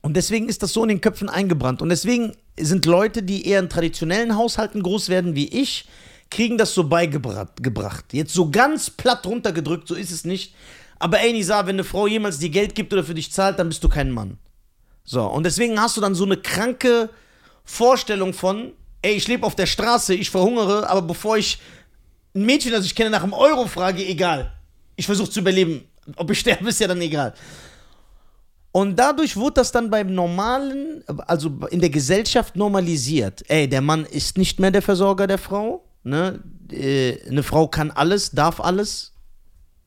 [0.00, 1.82] Und deswegen ist das so in den Köpfen eingebrannt.
[1.82, 5.88] Und deswegen sind Leute, die eher in traditionellen Haushalten groß werden wie ich,
[6.30, 7.62] kriegen das so beigebracht.
[7.62, 8.12] Gebracht.
[8.12, 10.54] Jetzt so ganz platt runtergedrückt, so ist es nicht.
[10.98, 13.68] Aber ey, Nisa, wenn eine Frau jemals dir Geld gibt oder für dich zahlt, dann
[13.68, 14.38] bist du kein Mann.
[15.04, 17.08] So, und deswegen hast du dann so eine kranke
[17.64, 18.72] Vorstellung von,
[19.02, 21.58] ey, ich lebe auf der Straße, ich verhungere, aber bevor ich
[22.34, 24.52] ein Mädchen, das ich kenne, nach einem Euro frage, egal.
[24.96, 25.84] Ich versuche zu überleben.
[26.16, 27.34] Ob ich sterbe, ist ja dann egal.
[28.72, 33.42] Und dadurch wurde das dann beim normalen, also in der Gesellschaft normalisiert.
[33.48, 35.87] Ey, der Mann ist nicht mehr der Versorger der Frau.
[36.08, 36.40] Ne?
[36.72, 39.12] Äh, eine Frau kann alles, darf alles,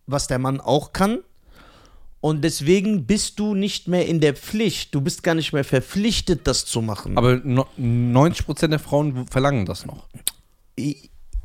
[0.08, 1.20] was der Mann auch kann.
[2.22, 4.94] Und deswegen bist du nicht mehr in der Pflicht.
[4.94, 7.18] Du bist gar nicht mehr verpflichtet, das zu machen.
[7.18, 10.08] Aber no 90% der Frauen verlangen das noch.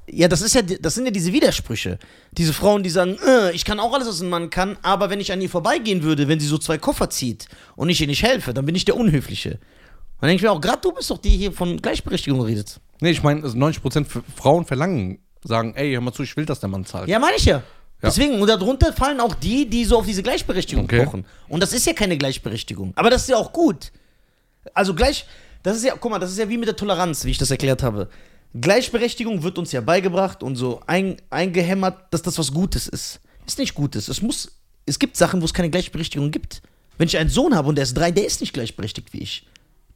[0.08, 1.98] Ja, das ist ja, das sind ja diese Widersprüche.
[2.32, 5.18] Diese Frauen, die sagen, äh, ich kann auch alles, was ein Mann kann, aber wenn
[5.18, 8.22] ich an ihr vorbeigehen würde, wenn sie so zwei Koffer zieht und ich ihr nicht
[8.22, 9.58] helfe, dann bin ich der Unhöfliche.
[10.20, 12.80] Dann denke ich mir auch, gerade du bist doch die hier von Gleichberechtigung redet.
[13.00, 16.46] Nee, ich meine, also 90% F- Frauen verlangen, sagen, ey, hör mal zu, ich will,
[16.46, 17.08] dass der Mann zahlt.
[17.08, 17.62] Ja, meine ich ja.
[18.02, 21.04] Deswegen, und darunter fallen auch die, die so auf diese Gleichberechtigung Okay.
[21.04, 21.24] pochen.
[21.48, 22.92] Und das ist ja keine Gleichberechtigung.
[22.96, 23.90] Aber das ist ja auch gut.
[24.74, 25.24] Also gleich,
[25.62, 27.50] das ist ja, guck mal, das ist ja wie mit der Toleranz, wie ich das
[27.50, 28.08] erklärt habe.
[28.60, 33.20] Gleichberechtigung wird uns ja beigebracht und so ein, eingehämmert, dass das was Gutes ist.
[33.46, 34.08] Ist nicht Gutes.
[34.08, 34.50] Es muss,
[34.86, 36.62] es gibt Sachen, wo es keine Gleichberechtigung gibt.
[36.98, 39.46] Wenn ich einen Sohn habe und der ist drei, der ist nicht gleichberechtigt wie ich.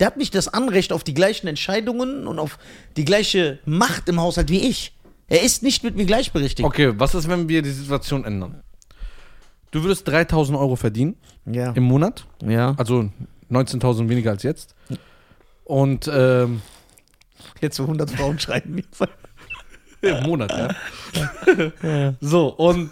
[0.01, 2.59] Der hat nicht das Anrecht auf die gleichen Entscheidungen und auf
[2.97, 4.97] die gleiche Macht im Haushalt wie ich.
[5.29, 6.67] Er ist nicht mit mir gleichberechtigt.
[6.67, 8.63] Okay, was ist, wenn wir die Situation ändern?
[9.71, 11.71] Du würdest 3000 Euro verdienen Ja.
[11.73, 12.75] im Monat, Ja.
[12.79, 13.11] also
[13.51, 14.75] 19.000 weniger als jetzt.
[15.65, 16.63] Und ähm,
[17.61, 18.85] Jetzt so 100 Frauen schreiben mir.
[20.03, 20.51] im Monat,
[21.83, 22.15] ja.
[22.21, 22.91] So, und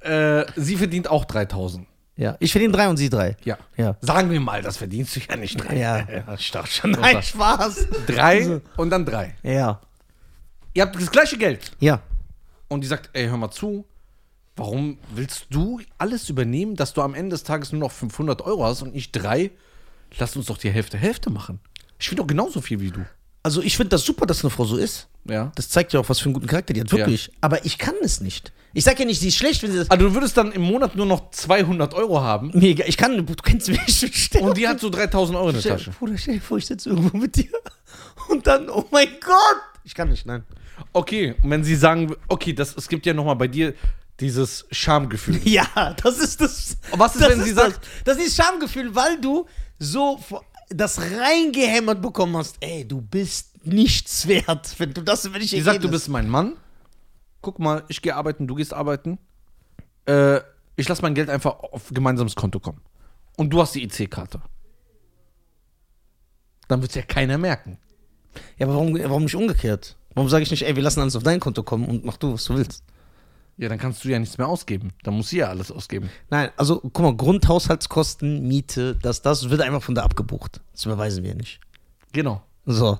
[0.00, 1.86] äh, sie verdient auch 3000.
[2.16, 2.36] Ja.
[2.40, 3.36] Ich verdiene drei und sie drei.
[3.44, 3.58] Ja.
[3.76, 3.96] Ja.
[4.00, 5.76] Sagen wir mal, das verdienst du ja nicht drei.
[5.76, 6.90] Ja, ja ich dachte schon.
[6.92, 7.86] Nein, Spaß.
[8.06, 9.36] Drei und dann drei.
[9.42, 9.80] Ja.
[10.72, 11.72] Ihr habt das gleiche Geld.
[11.78, 12.00] Ja.
[12.68, 13.84] Und die sagt, ey, hör mal zu,
[14.56, 18.64] Warum willst du alles übernehmen, dass du am Ende des Tages nur noch 500 Euro
[18.64, 19.50] hast und nicht drei?
[20.18, 21.60] Lass uns doch die Hälfte Hälfte machen.
[21.98, 23.04] Ich will doch genauso viel wie du.
[23.42, 25.08] Also ich finde das super, dass eine Frau so ist.
[25.28, 25.52] Ja.
[25.54, 27.30] Das zeigt ja auch, was für einen guten Charakter die hat, wirklich.
[27.40, 28.52] Aber ich kann es nicht.
[28.74, 29.90] Ich sag ja nicht, sie ist schlecht, wenn sie das.
[29.90, 33.34] Also du würdest dann im Monat nur noch 200 Euro haben egal, ich kann, du
[33.36, 34.38] kennst mich.
[34.40, 35.90] Und die hat so 3000 Euro in der Stell, Tasche.
[35.92, 37.48] Bruder, stell dir vor, ich sitze irgendwo mit dir
[38.28, 39.62] und dann, oh mein Gott!
[39.84, 40.44] Ich kann nicht, nein.
[40.92, 43.72] Okay, und wenn sie sagen, okay, das, es gibt ja nochmal bei dir
[44.20, 45.40] dieses Schamgefühl.
[45.44, 46.76] Ja, das ist das.
[46.92, 47.64] Was ist, das wenn sie das.
[47.72, 49.46] sagt- Das ist Schamgefühl, weil du
[49.78, 50.18] so
[50.68, 52.56] das reingehämmert bekommen hast.
[52.60, 56.28] Ey, du bist nichts wert, wenn du das über dich Die sagt, du bist mein
[56.28, 56.54] Mann.
[57.42, 59.18] Guck mal, ich gehe arbeiten, du gehst arbeiten.
[60.06, 60.40] Äh,
[60.76, 62.80] ich lasse mein Geld einfach auf gemeinsames Konto kommen.
[63.36, 64.40] Und du hast die IC-Karte.
[66.68, 67.78] Dann wird es ja keiner merken.
[68.58, 69.96] Ja, aber warum, warum nicht umgekehrt?
[70.14, 72.34] Warum sage ich nicht, ey, wir lassen alles auf dein Konto kommen und mach du,
[72.34, 72.82] was du willst?
[73.58, 74.92] Ja, dann kannst du ja nichts mehr ausgeben.
[75.02, 76.10] Dann muss sie ja alles ausgeben.
[76.28, 80.60] Nein, also guck mal, Grundhaushaltskosten, Miete, das, das wird einfach von da abgebucht.
[80.72, 81.60] Das überweisen wir nicht.
[82.12, 82.42] Genau.
[82.66, 82.98] So.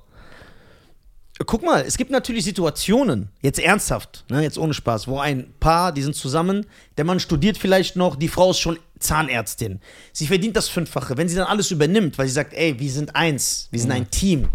[1.44, 5.92] Guck mal, es gibt natürlich Situationen, jetzt ernsthaft, ne, jetzt ohne Spaß, wo ein Paar,
[5.92, 6.64] die sind zusammen,
[6.96, 9.80] der Mann studiert vielleicht noch, die Frau ist schon Zahnärztin.
[10.14, 11.18] Sie verdient das Fünffache.
[11.18, 14.10] Wenn sie dann alles übernimmt, weil sie sagt, ey, wir sind eins, wir sind ein
[14.10, 14.48] Team,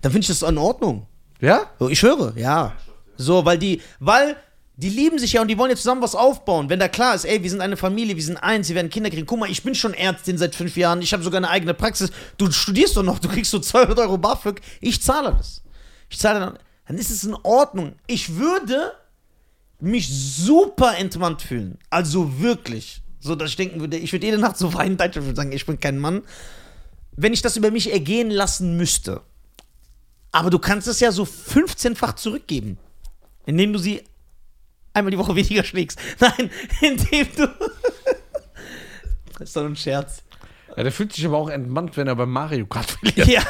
[0.00, 1.06] dann finde ich das in Ordnung.
[1.40, 1.70] Ja?
[1.80, 2.72] So, ich höre, ja.
[3.16, 4.36] So, weil die, weil
[4.76, 6.70] die lieben sich ja und die wollen ja zusammen was aufbauen.
[6.70, 9.10] Wenn da klar ist, ey, wir sind eine Familie, wir sind eins, wir werden Kinder
[9.10, 9.26] kriegen.
[9.26, 12.12] Guck mal, ich bin schon Ärztin seit fünf Jahren, ich habe sogar eine eigene Praxis.
[12.36, 14.60] Du studierst doch noch, du kriegst so 200 Euro BAföG.
[14.80, 15.62] Ich zahle das.
[16.08, 17.94] Ich zahle dann, dann ist es in Ordnung.
[18.06, 18.92] Ich würde
[19.80, 21.78] mich super entmannt fühlen.
[21.90, 23.02] Also wirklich.
[23.20, 25.66] So, dass ich denken würde, ich würde jede Nacht so weinen, ich würde sagen, ich
[25.66, 26.22] bin kein Mann.
[27.12, 29.22] Wenn ich das über mich ergehen lassen müsste.
[30.30, 32.78] Aber du kannst es ja so 15-fach zurückgeben,
[33.46, 34.04] indem du sie
[34.92, 35.98] einmal die Woche weniger schlägst.
[36.20, 36.50] Nein,
[36.80, 37.46] indem du.
[39.38, 40.22] das ist doch ein Scherz.
[40.78, 43.26] Ja, der fühlt sich aber auch entmannt, wenn er bei Mario Kart verliert.
[43.26, 43.42] Ja.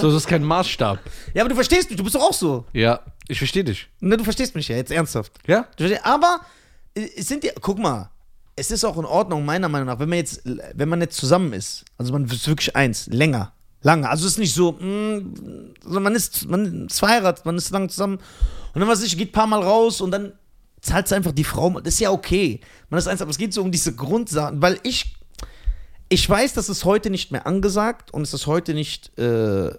[0.00, 0.98] So, das ist kein Maßstab.
[1.34, 2.66] ja, aber du verstehst mich, du bist doch auch so.
[2.72, 3.88] Ja, ich verstehe dich.
[4.00, 5.32] Ne, du verstehst mich ja, jetzt ernsthaft.
[5.46, 5.66] Ja?
[5.76, 6.40] Du verstehst- Aber
[6.94, 8.10] äh, es sind ja, guck mal,
[8.56, 10.42] es ist auch in Ordnung, meiner Meinung nach, wenn man jetzt,
[10.74, 13.52] wenn man jetzt zusammen ist, also man ist wirklich eins, länger,
[13.82, 14.08] lange.
[14.08, 17.88] Also es ist nicht so, mm, also man ist, man ist verheiratet, man ist lange
[17.88, 18.18] zusammen
[18.74, 20.32] und dann was ich, geht ein paar Mal raus und dann
[20.80, 22.60] zahlt einfach die Frau, das ist ja okay.
[22.90, 25.15] Man ist eins, aber es geht so um diese Grundsachen, weil ich,
[26.08, 29.70] ich weiß, das ist heute nicht mehr angesagt und es ist heute nicht äh,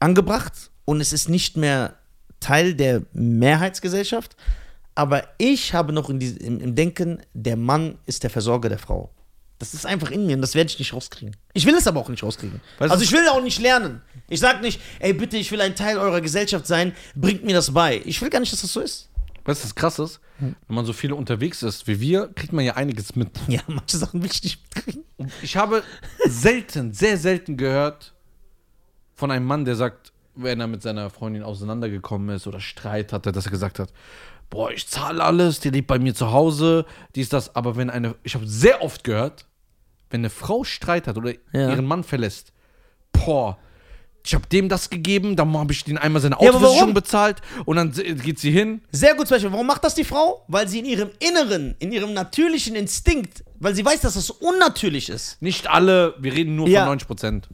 [0.00, 1.94] angebracht und es ist nicht mehr
[2.40, 4.36] Teil der Mehrheitsgesellschaft.
[4.94, 8.78] Aber ich habe noch in die, im, im Denken, der Mann ist der Versorger der
[8.78, 9.10] Frau.
[9.58, 11.36] Das ist einfach in mir und das werde ich nicht rauskriegen.
[11.52, 12.60] Ich will es aber auch nicht rauskriegen.
[12.78, 14.02] Weißt also ich will auch nicht lernen.
[14.28, 17.72] Ich sage nicht, ey bitte, ich will ein Teil eurer Gesellschaft sein, bringt mir das
[17.72, 18.02] bei.
[18.04, 19.08] Ich will gar nicht, dass das so ist.
[19.44, 20.20] Weißt du, was krass ist?
[20.38, 23.28] Wenn man so viele unterwegs ist wie wir, kriegt man ja einiges mit.
[23.48, 25.04] Ja, manche Sachen will ich nicht mitkriegen.
[25.16, 25.82] Und ich habe
[26.26, 28.14] selten, sehr selten gehört
[29.14, 33.30] von einem Mann, der sagt, wenn er mit seiner Freundin auseinandergekommen ist oder Streit hatte,
[33.32, 33.92] dass er gesagt hat,
[34.50, 36.84] boah, ich zahle alles, die lebt bei mir zu Hause,
[37.14, 37.54] dies, das.
[37.54, 39.46] Aber wenn eine, ich habe sehr oft gehört,
[40.10, 41.70] wenn eine Frau Streit hat oder Ja.
[41.70, 42.52] ihren Mann verlässt,
[43.12, 43.58] boah,
[44.26, 46.94] ich habe dem das gegeben, dann habe ich den einmal seine Ja, aber Autoversicherung warum?
[46.94, 48.80] bezahlt und dann geht sie hin.
[48.90, 49.52] Sehr gut zum Beispiel.
[49.52, 50.44] Warum macht das die Frau?
[50.48, 55.10] Weil sie in ihrem Inneren, in ihrem natürlichen Instinkt, weil sie weiß, dass das unnatürlich
[55.10, 55.40] ist.
[55.42, 56.80] Nicht alle, wir reden nur Ja.
[56.80, 57.48] von 90 Prozent.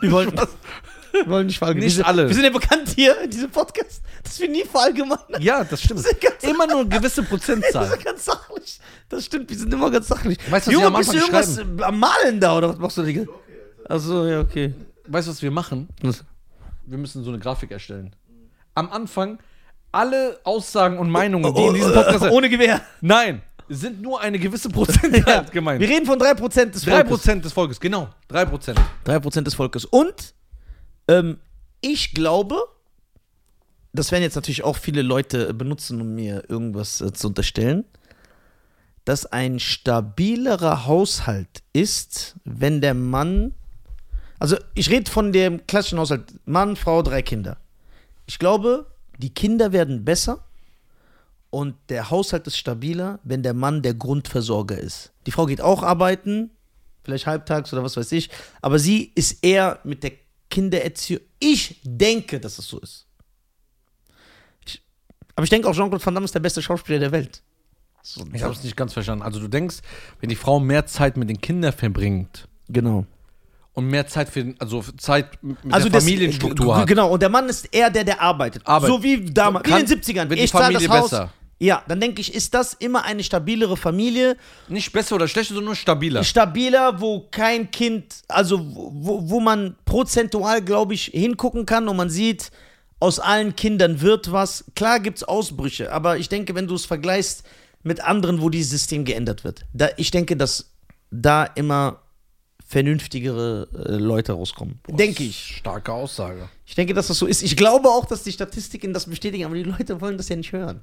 [0.00, 0.32] Wir wollen,
[1.12, 1.86] wir wollen nicht verallgemeinern.
[1.88, 2.28] Nicht wir sind, alle.
[2.28, 5.40] Wir sind ja bekannt hier in diesem Podcast, dass wir nie verallgemeinern.
[5.42, 5.98] Ja, das stimmt.
[5.98, 7.88] Das ist ganz- Immer nur eine gewisse Wir Prozentzahl.
[7.90, 8.78] sind ganz sachlich.
[9.08, 10.38] Das stimmt, wir sind immer ganz sachlich.
[10.48, 12.78] Weißt du, was Junge, wir am bist du Anfang irgendwas am Malen da oder was
[12.78, 13.24] machst du, Digga?
[13.88, 14.72] Achso, ja, okay.
[15.06, 15.88] Weißt du, was wir machen?
[16.86, 18.14] Wir müssen so eine Grafik erstellen.
[18.74, 19.38] Am Anfang
[19.92, 22.80] alle Aussagen und Meinungen, die in diesem Podcast Ohne Gewehr.
[23.00, 25.80] Nein, sind nur eine gewisse Prozentzahl gemeint.
[25.80, 27.42] Wir reden von 3% des 3% Volkes.
[27.42, 28.08] des Volkes, genau.
[28.30, 28.76] 3%.
[29.06, 29.84] 3% des Volkes.
[29.84, 30.34] Und
[31.08, 31.38] ähm,
[31.80, 32.56] ich glaube,
[33.92, 37.84] das werden jetzt natürlich auch viele Leute benutzen, um mir irgendwas äh, zu unterstellen,
[39.04, 43.54] dass ein stabilerer Haushalt ist, wenn der Mann.
[44.44, 47.56] Also, ich rede von dem klassischen Haushalt: Mann, Frau, drei Kinder.
[48.26, 48.84] Ich glaube,
[49.16, 50.44] die Kinder werden besser
[51.48, 55.12] und der Haushalt ist stabiler, wenn der Mann der Grundversorger ist.
[55.24, 56.50] Die Frau geht auch arbeiten,
[57.04, 58.28] vielleicht halbtags oder was weiß ich,
[58.60, 60.12] aber sie ist eher mit der
[60.50, 61.22] Kindererziehung.
[61.38, 63.06] Ich denke, dass es so ist.
[64.66, 64.82] Ich,
[65.36, 67.42] aber ich denke auch, Jean-Claude Van Damme ist der beste Schauspieler der Welt.
[68.02, 69.24] So, Ich habe es nicht ganz verstanden.
[69.24, 69.78] Also du denkst,
[70.20, 73.06] wenn die Frau mehr Zeit mit den Kindern verbringt genau.
[73.74, 77.20] Und mehr Zeit für den, also Zeit mit Also der das- Familienstruktur hat, Genau, und
[77.20, 78.66] der Mann ist eher der, der arbeitet.
[78.66, 80.30] Arbeit- So wie damals, wie kann- in den 70ern.
[80.30, 81.10] wird die ich zahle Familie das Haus.
[81.10, 81.32] besser.
[81.60, 84.36] Ja, dann denke ich, ist das immer eine stabilere Familie,
[84.68, 86.24] Nicht besser oder schlechter, sondern nur stabiler.
[86.24, 92.10] stabiler, wo kein Kind, also wo, wo man prozentual, glaube ich, hingucken kann und man
[92.10, 92.50] sieht,
[93.00, 94.64] aus allen Kindern wird was.
[94.74, 97.44] Klar gibt es Ausbrüche, aber ich denke, wenn du es vergleichst
[97.82, 100.70] mit anderen, wo dieses System geändert wird, da, ich denke, dass
[101.10, 102.00] da immer
[102.74, 104.80] vernünftigere äh, Leute rauskommen.
[104.88, 105.58] denke ich.
[105.58, 106.48] Starke Aussage.
[106.66, 107.42] Ich denke, dass das so ist.
[107.44, 110.50] Ich glaube auch, dass die Statistiken das bestätigen, aber die Leute wollen das ja nicht
[110.52, 110.80] hören.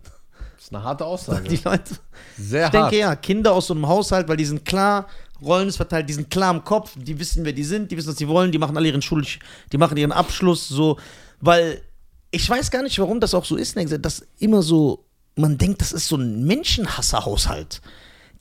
[0.56, 1.50] Das ist eine harte Aussage.
[1.50, 1.96] Die Leute.
[2.38, 2.92] Sehr Ich hart.
[2.92, 5.08] denke ja, Kinder aus so einem Haushalt, weil die sind klar,
[5.42, 8.10] Rollen ist verteilt, die sind klar im Kopf, die wissen, wer die sind, die wissen,
[8.10, 9.26] was sie wollen, die machen alle ihren Schul,
[9.74, 10.98] die machen ihren Abschluss so,
[11.42, 11.82] weil
[12.30, 13.76] ich weiß gar nicht, warum das auch so ist,
[14.06, 15.04] dass immer so,
[15.36, 17.82] man denkt, das ist so ein Menschenhasser-Haushalt.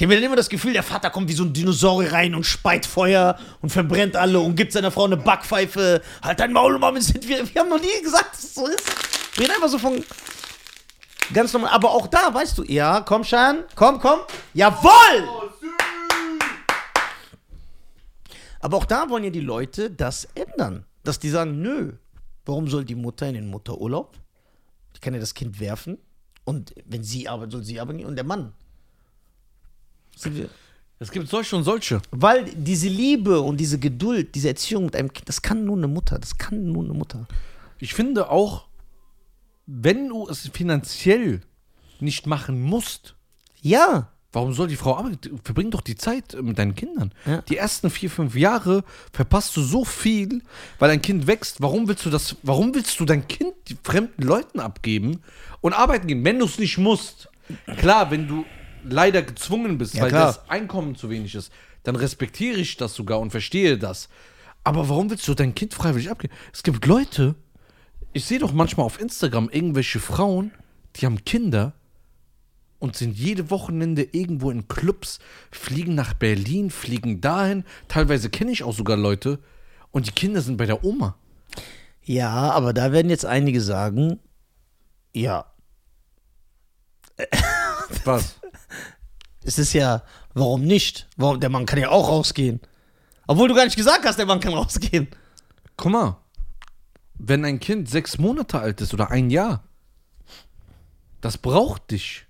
[0.01, 2.45] Die haben dann immer das Gefühl, der Vater kommt wie so ein Dinosaurier rein und
[2.45, 6.01] speit Feuer und verbrennt alle und gibt seiner Frau eine Backpfeife.
[6.23, 7.47] Halt dein Maul, Mama, sind wir.
[7.47, 8.83] Wir haben noch nie gesagt, dass es so ist.
[9.37, 10.03] Wir reden einfach so von
[11.35, 11.71] ganz normal.
[11.73, 14.21] Aber auch da, weißt du, ja, komm, Schan, komm, komm.
[14.55, 15.29] Jawohl!
[18.61, 20.87] Aber auch da wollen ja die Leute das ändern.
[21.05, 21.93] Dass die sagen, nö,
[22.47, 24.17] warum soll die Mutter in den Mutterurlaub?
[24.97, 25.99] Die kann ja das Kind werfen.
[26.45, 28.07] Und wenn sie arbeitet, soll sie arbeiten.
[28.07, 28.55] Und der Mann.
[30.99, 32.01] Es gibt solche und solche.
[32.11, 35.89] Weil diese Liebe und diese Geduld, diese Erziehung mit einem Kind, das kann nur eine
[35.89, 36.19] Mutter.
[36.19, 37.27] Das kann nur eine Mutter.
[37.79, 38.67] Ich finde auch,
[39.67, 41.41] wenn du es finanziell
[42.01, 43.15] nicht machen musst,
[43.63, 44.09] Ja.
[44.33, 45.41] warum soll die Frau arbeiten?
[45.43, 47.13] Verbring doch die Zeit mit deinen Kindern.
[47.27, 47.43] Ja.
[47.43, 50.43] Die ersten vier, fünf Jahre verpasst du so viel,
[50.79, 51.61] weil dein Kind wächst.
[51.63, 55.21] Warum willst du das, warum willst du dein Kind fremden Leuten abgeben
[55.63, 57.29] und arbeiten gehen, wenn du es nicht musst?
[57.79, 58.45] Klar, wenn du
[58.85, 60.27] leider gezwungen bist, Ja, weil klar.
[60.27, 61.53] das Einkommen zu wenig ist,
[61.83, 64.09] dann respektiere ich das sogar und verstehe das.
[64.65, 66.35] Aber warum willst du dein Kind freiwillig abgeben?
[66.53, 67.35] Es gibt Leute,
[68.13, 70.53] ich sehe doch manchmal auf Instagram irgendwelche Frauen,
[70.97, 71.73] die haben Kinder
[72.79, 75.19] und sind jede Wochenende irgendwo in Clubs,
[75.51, 77.65] fliegen nach Berlin, fliegen dahin.
[77.89, 79.39] Teilweise kenne ich auch sogar Leute
[79.91, 81.17] und die Kinder sind bei der Oma.
[82.03, 84.19] Ja, aber da werden jetzt einige sagen,
[85.13, 85.47] ja,
[88.05, 88.40] Was?
[89.45, 90.03] Es ist ja,
[90.35, 91.09] warum nicht?
[91.17, 92.61] Warum, der Mann kann ja auch rausgehen.
[93.27, 95.09] Obwohl du gar nicht gesagt hast, der Mann kann rausgehen.
[95.77, 96.17] Guck mal,
[97.19, 99.63] wenn ein Kind sechs Monate alt ist oder ein Jahr,
[101.21, 102.27] das braucht dich.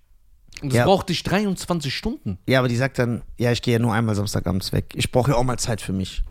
[0.62, 0.84] Und das Ja.
[0.84, 2.38] braucht dich 23 Stunden.
[2.46, 4.92] Ja, aber die sagt dann, ja, ich gehe ja nur einmal Samstagabends weg.
[4.94, 6.22] Ich brauche ja auch mal Zeit für mich.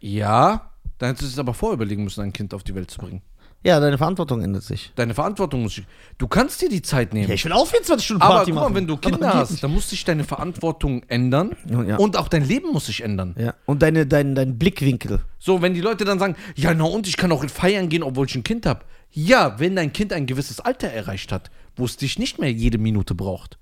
[0.00, 3.22] Ja, dann hättest du es aber vorüberlegen müssen, ein Kind auf die Welt zu bringen.
[3.62, 4.90] Ja, deine Verantwortung ändert sich.
[4.96, 5.84] Deine Verantwortung muss ich.
[6.16, 7.28] Du kannst dir die Zeit nehmen.
[7.28, 8.72] Ja, ich will auch 24 Stunden aber Party guck machen.
[8.72, 9.62] mal, wenn du Kinder geht hast, nicht.
[9.62, 11.96] dann muss sich deine Verantwortung ändern Ja.
[11.96, 13.34] und auch dein Leben muss sich ändern.
[13.38, 15.20] Ja, und deine, dein, dein Blickwinkel.
[15.38, 18.26] So, wenn die Leute dann sagen, ja, na und ich kann auch feiern gehen, obwohl
[18.26, 18.80] ich ein Kind habe.
[19.12, 22.78] Ja, wenn dein Kind ein gewisses Alter erreicht hat, wo es dich nicht mehr jede
[22.78, 23.58] Minute braucht.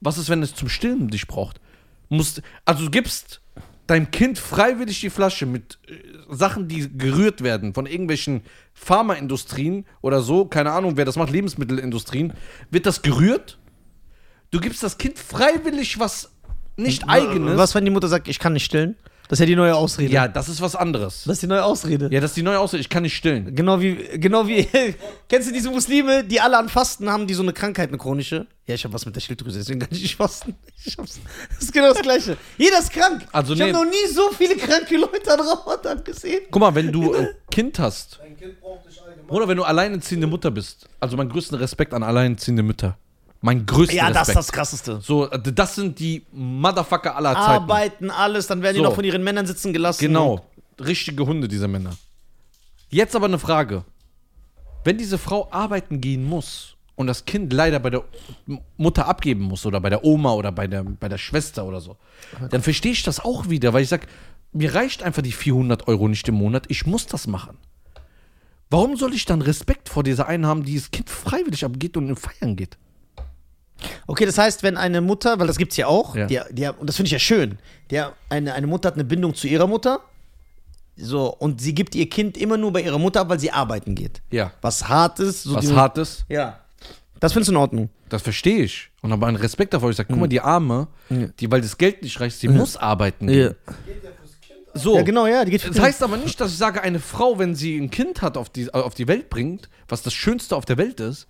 [0.00, 1.60] Was ist, wenn es zum Stillen dich braucht?
[2.08, 3.40] Musst, also du gibst
[3.90, 5.94] deinem Kind freiwillig die Flasche mit äh,
[6.28, 12.32] Sachen, die gerührt werden von irgendwelchen Pharmaindustrien oder so, keine Ahnung, wer das macht, Lebensmittelindustrien,
[12.70, 13.58] wird das gerührt?
[14.50, 16.30] Du gibst das Kind freiwillig was
[16.76, 17.58] nicht eigenes.
[17.58, 18.96] Was, wenn die Mutter sagt, ich kann nicht stillen?
[19.30, 20.12] Das ist ja die neue Ausrede.
[20.12, 21.22] Ja, das ist was anderes.
[21.24, 22.08] Das ist die neue Ausrede.
[22.10, 23.54] Ja, das ist die neue Aussage, ich kann nicht stillen.
[23.54, 24.66] Genau wie, genau wie,
[25.28, 28.48] kennst du diese Muslime, die alle an Fasten haben, die so eine Krankheit, eine chronische?
[28.66, 30.56] Ja, ich habe was mit der Schilddrüse, deswegen kann ich nicht fasten.
[30.84, 32.38] Ich hab's, das ist genau das Gleiche.
[32.58, 33.24] Jeder ist krank.
[33.30, 33.72] Also ich nee.
[33.72, 36.40] habe noch nie so viele kranke Leute an Ramadan gesehen.
[36.50, 39.28] Guck mal, wenn du ein Kind hast, Dein Kind braucht dich allgemein.
[39.28, 42.96] oder wenn du alleinerziehende Mutter bist, also meinen größten Respekt an alleinerziehende Mütter.
[43.42, 44.38] Mein größter Ja, das ist Respekt.
[44.38, 45.00] das Krasseste.
[45.02, 47.40] so, das sind die Motherfucker aller Zeiten.
[47.64, 48.84] Arbeiten, alles, dann werden die So.
[48.84, 50.00] noch von ihren Männern sitzen gelassen.
[50.00, 50.44] Genau.
[50.78, 51.96] Richtige Hunde, diese Männer.
[52.90, 53.84] Jetzt aber eine Frage.
[54.84, 58.04] Wenn diese Frau arbeiten gehen muss und das Kind leider bei der
[58.48, 61.80] M- Mutter abgeben muss oder bei der Oma oder bei der, bei der Schwester oder
[61.80, 61.96] so,
[62.50, 64.06] dann verstehe ich das auch wieder, weil ich sage,
[64.52, 67.56] mir reicht einfach die 400 Euro nicht im Monat, ich muss das machen.
[68.68, 72.08] Warum soll ich dann Respekt vor dieser einen haben, die das Kind freiwillig abgeht und
[72.08, 72.76] in Feiern geht?
[74.06, 76.26] Okay, das heißt, wenn eine Mutter, weil das gibt's ja auch, Ja.
[76.26, 77.58] Die, die, und das finde ich ja schön,
[77.90, 80.00] der, eine, eine Mutter hat eine Bindung zu ihrer Mutter,
[80.96, 83.94] so, und sie gibt ihr Kind immer nur bei ihrer Mutter ab, weil sie arbeiten
[83.94, 84.20] geht.
[84.30, 84.52] Ja.
[84.60, 85.44] Was hart ist.
[85.44, 86.60] So Was die- hart ist, Ja.
[87.20, 87.90] Das findest du in Ordnung.
[88.08, 88.90] das verstehe ich.
[89.02, 89.90] Und aber einen Respekt davor.
[89.90, 93.28] Ich sage, guck mal, die Arme, die, weil das Geld nicht reicht, sie muss arbeiten.
[93.28, 93.50] ja.
[94.72, 94.94] So.
[94.96, 97.54] Ja, genau, ja, die geht Das heißt aber nicht, dass ich sage, eine Frau, wenn
[97.56, 100.78] sie ein Kind hat, auf die, auf die Welt bringt, was das Schönste auf der
[100.78, 101.26] Welt ist,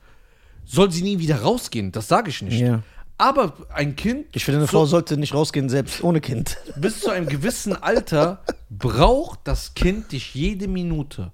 [0.71, 1.93] soll sie nie wieder rausgehen.
[1.93, 2.61] Das sage ich nicht.
[2.61, 2.83] Ja.
[3.18, 6.57] Aber ein Kind Ich finde, eine so, Frau sollte nicht rausgehen, selbst ohne Kind.
[6.77, 11.33] bis zu einem gewissen Alter braucht das Kind dich jede Minute.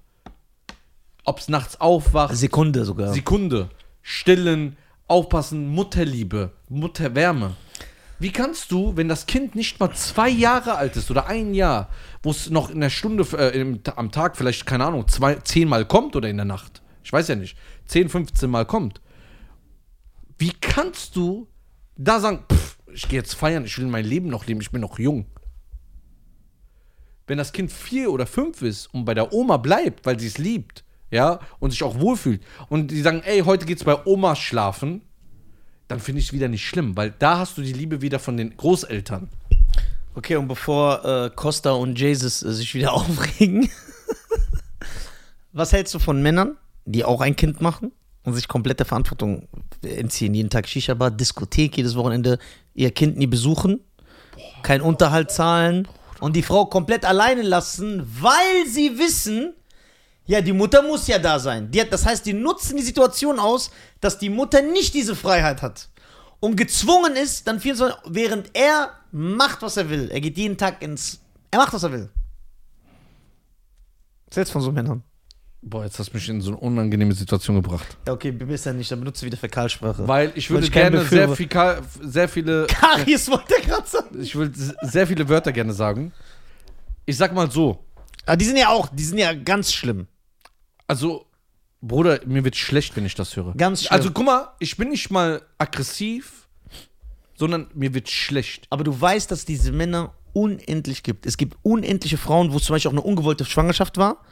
[1.23, 3.13] Ob es nachts aufwacht, Sekunde sogar.
[3.13, 3.69] Sekunde,
[4.01, 4.75] stillen,
[5.07, 7.55] aufpassen, Mutterliebe, Mutterwärme.
[8.19, 11.89] Wie kannst du, wenn das Kind nicht mal zwei Jahre alt ist oder ein Jahr,
[12.23, 15.85] wo es noch in der Stunde, äh, im, am Tag vielleicht, keine Ahnung, zwei, zehnmal
[15.85, 19.01] kommt oder in der Nacht, ich weiß ja nicht, 10, 15 Mal kommt,
[20.37, 21.47] wie kannst du
[21.95, 24.81] da sagen, pff, ich gehe jetzt feiern, ich will mein Leben noch leben, ich bin
[24.81, 25.25] noch jung.
[27.25, 30.37] Wenn das Kind vier oder fünf ist und bei der Oma bleibt, weil sie es
[30.37, 35.01] liebt, ja, und sich auch wohlfühlt, und die sagen, ey, heute geht's bei Oma schlafen,
[35.87, 38.37] dann finde ich es wieder nicht schlimm, weil da hast du die Liebe wieder von
[38.37, 39.29] den Großeltern.
[40.15, 43.69] Okay, und bevor äh, Costa und Jesus äh, sich wieder aufregen,
[45.53, 47.91] was hältst du von Männern, die auch ein Kind machen
[48.23, 49.47] und sich komplett der Verantwortung
[49.83, 50.33] entziehen?
[50.33, 52.39] Jeden Tag Shisha-Bar, Diskothek, jedes Wochenende
[52.73, 53.79] ihr Kind nie besuchen,
[54.63, 55.87] keinen Unterhalt zahlen
[56.19, 59.53] und die Frau komplett alleine lassen, weil sie wissen,
[60.25, 61.71] ja, die Mutter muss ja da sein.
[61.75, 63.71] Hat, das heißt, die nutzen die Situation aus,
[64.01, 65.89] dass die Mutter nicht diese Freiheit hat
[66.39, 70.09] und gezwungen ist, dann 24, während er macht, was er will.
[70.11, 71.19] Er geht jeden Tag ins.
[71.49, 72.09] Er macht, was er will.
[74.29, 75.03] Selbst von so Männern.
[75.69, 77.97] Boah, jetzt hast du mich in so eine unangenehme Situation gebracht.
[78.07, 80.07] Ja, okay, bist ja nicht, dann benutzt du wieder Fäkalsprache.
[80.07, 81.49] Weil ich würde ich gerne sehr, viel,
[82.01, 82.67] sehr viele.
[82.67, 84.21] Karies wollte er gerade sagen.
[84.21, 86.13] Ich s- sehr viele Wörter gerne sagen.
[87.05, 87.83] Ich sag mal so.
[88.25, 90.07] Aber die sind ja auch, die sind ja ganz schlimm.
[90.87, 91.25] Also,
[91.81, 93.53] Bruder, mir wird schlecht, wenn ich das höre.
[93.55, 93.91] Ganz schlimm.
[93.91, 96.47] Also, guck mal, ich bin nicht mal aggressiv,
[97.35, 98.67] sondern mir wird schlecht.
[98.69, 101.25] Aber du weißt, dass es diese Männer unendlich gibt.
[101.25, 104.23] Es gibt unendliche Frauen, wo es zum Beispiel auch eine ungewollte Schwangerschaft war.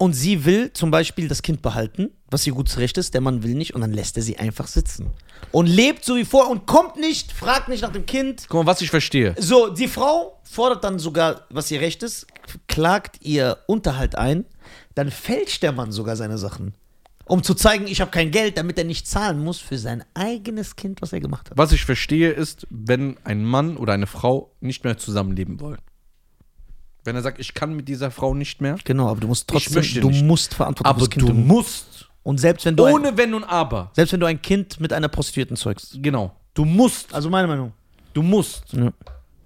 [0.00, 3.12] Und sie will zum Beispiel das Kind behalten, was ihr gutes Recht ist.
[3.12, 5.10] Der Mann will nicht und dann lässt er sie einfach sitzen.
[5.52, 8.46] Und lebt so wie vor und kommt nicht, fragt nicht nach dem Kind.
[8.48, 9.34] Guck mal, was ich verstehe.
[9.38, 12.26] So, die Frau fordert dann sogar, was ihr Recht ist,
[12.66, 14.46] klagt ihr Unterhalt ein.
[14.94, 16.72] Dann fälscht der Mann sogar seine Sachen.
[17.26, 20.76] Um zu zeigen, ich habe kein Geld, damit er nicht zahlen muss für sein eigenes
[20.76, 21.58] Kind, was er gemacht hat.
[21.58, 25.78] Was ich verstehe, ist, wenn ein Mann oder eine Frau nicht mehr zusammenleben wollen.
[27.04, 29.74] Wenn er sagt, ich kann mit dieser Frau nicht mehr, Genau, aber du musst trotzdem,
[29.74, 30.24] möchte du nicht.
[30.24, 34.12] musst Verantwortung aber du musst, Und selbst wenn du ein, ohne Wenn und Aber, selbst
[34.12, 35.98] wenn du ein Kind mit einer Prostituierten zeugst.
[36.02, 37.72] genau, du musst, Also meine Meinung.
[38.12, 38.90] du musst, Ja.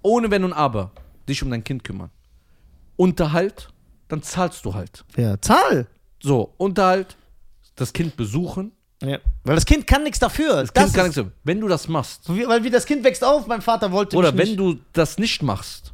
[0.01, 0.91] ohne Wenn und Aber,
[1.29, 2.09] dich um dein Kind kümmern.
[2.97, 3.69] Unterhalt,
[4.07, 5.03] dann zahlst du halt.
[5.17, 5.87] Ja, Zahl.
[6.21, 7.15] So, Unterhalt,
[7.75, 8.71] das Kind besuchen.
[9.01, 9.19] Ja.
[9.43, 10.61] Weil das Kind kann nichts dafür.
[10.61, 11.21] Das Kind kann nichts.
[11.43, 14.39] Wenn du das machst, weil wie das Kind wächst auf, mein Vater wollte oder mich
[14.39, 14.59] wenn nicht.
[14.59, 15.93] du das nicht machst,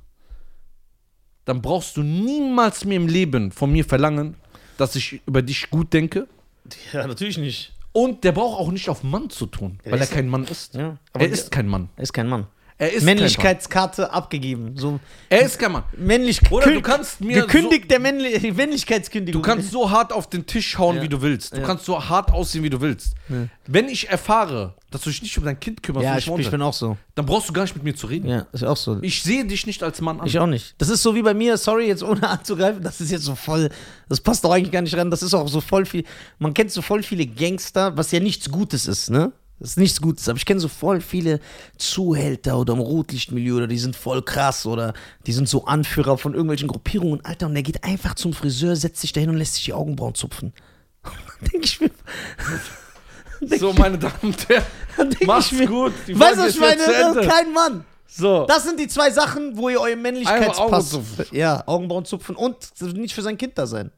[1.46, 4.36] dann brauchst du niemals mehr im Leben von mir verlangen,
[4.78, 6.28] dass ich über dich gut denke.
[6.94, 7.74] Ja, natürlich nicht.
[7.94, 10.76] Und der braucht auch nicht auf Mann zu tun, weil er kein Mann ist.
[10.76, 11.90] Ja, er ist kein Mann.
[11.98, 12.48] Er ist kein Mann.
[12.82, 14.76] Er ist Männlichkeitskarte abgegeben.
[14.76, 15.00] So.
[15.30, 15.84] Er ist kein Mann.
[15.96, 19.40] männlich Oder du kannst mir gekündigt der Männli Männlichkeitskündigung.
[19.40, 21.04] Du kannst so hart auf den Tisch hauen, Ja.
[21.04, 21.54] wie du willst.
[21.54, 21.64] Du Ja.
[21.68, 23.14] kannst so hart aussehen, wie du willst.
[23.30, 23.48] Ja.
[23.68, 26.62] Wenn ich erfahre, dass du dich nicht um dein Kind kümmerst, ja, ich, ich bin
[26.64, 26.98] auch so.
[27.14, 28.28] dann brauchst du gar nicht mit mir zu reden.
[28.28, 28.98] Ja, ist auch so.
[29.04, 30.26] Ich sehe dich nicht als Mann an.
[30.26, 30.74] Ich auch nicht.
[30.80, 33.70] Das ist so wie bei mir, sorry, jetzt ohne anzugreifen, das ist jetzt so voll,
[34.10, 36.04] das passt doch eigentlich gar nicht ran, das ist auch so voll viel,
[36.40, 39.32] man kennt so voll viele Gangster, was ja nichts Gutes ist, ne?
[39.62, 41.40] Das ist nichts Gutes, aber ich kenne so voll viele
[41.78, 44.94] Zuhälter oder im Rotlichtmilieu oder die sind voll krass oder
[45.28, 49.02] die sind so Anführer von irgendwelchen Gruppierungen, Alter, und der geht einfach zum Friseur, setzt
[49.02, 50.52] sich dahin und lässt sich die Augenbrauen zupfen.
[51.42, 51.92] denke ich mir,
[53.60, 54.64] so, meine Damen und Herren,
[55.28, 55.94] macht's ich mir, gut.
[56.08, 56.78] Die weißt du, ich meine?
[56.78, 57.28] Das Ende.
[57.28, 57.86] kein Mann.
[58.08, 60.96] So, Das sind die zwei Sachen, wo ihr euer Männlichkeitspass.
[60.96, 62.58] Augenbrauen Ja, Augenbrauen zupfen und
[62.94, 63.92] nicht für sein Kind da sein.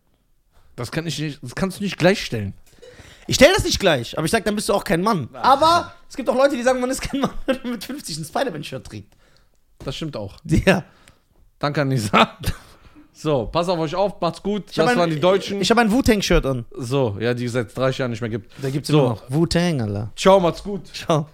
[0.76, 2.54] das, kann ich nicht, das kannst du nicht gleichstellen.
[3.28, 5.30] Ich stelle das nicht gleich, aber ich sag, dann bist du auch kein Mann.
[5.34, 8.18] Aber es gibt auch Leute, die sagen, man ist kein Mann, wenn man mit 50
[8.18, 9.14] ein Spider-Man-Shirt trägt.
[9.80, 10.38] Das stimmt auch.
[10.46, 10.84] Ja.
[11.60, 12.38] Danke an Nisa.
[13.14, 14.64] So, pass auf euch auf, macht's gut.
[14.70, 15.62] Ich das ein- waren die Deutschen.
[15.62, 16.66] Ich habe ein Wu-Tang-Shirt an.
[16.76, 18.52] so, ja, die es seit 30 Jahren nicht mehr gibt.
[18.62, 19.00] Da gibt's So.
[19.00, 19.24] immer noch.
[19.30, 20.12] Wu-Tang, Alter.
[20.16, 20.88] Ciao, macht's gut.
[20.94, 21.28] Ciao.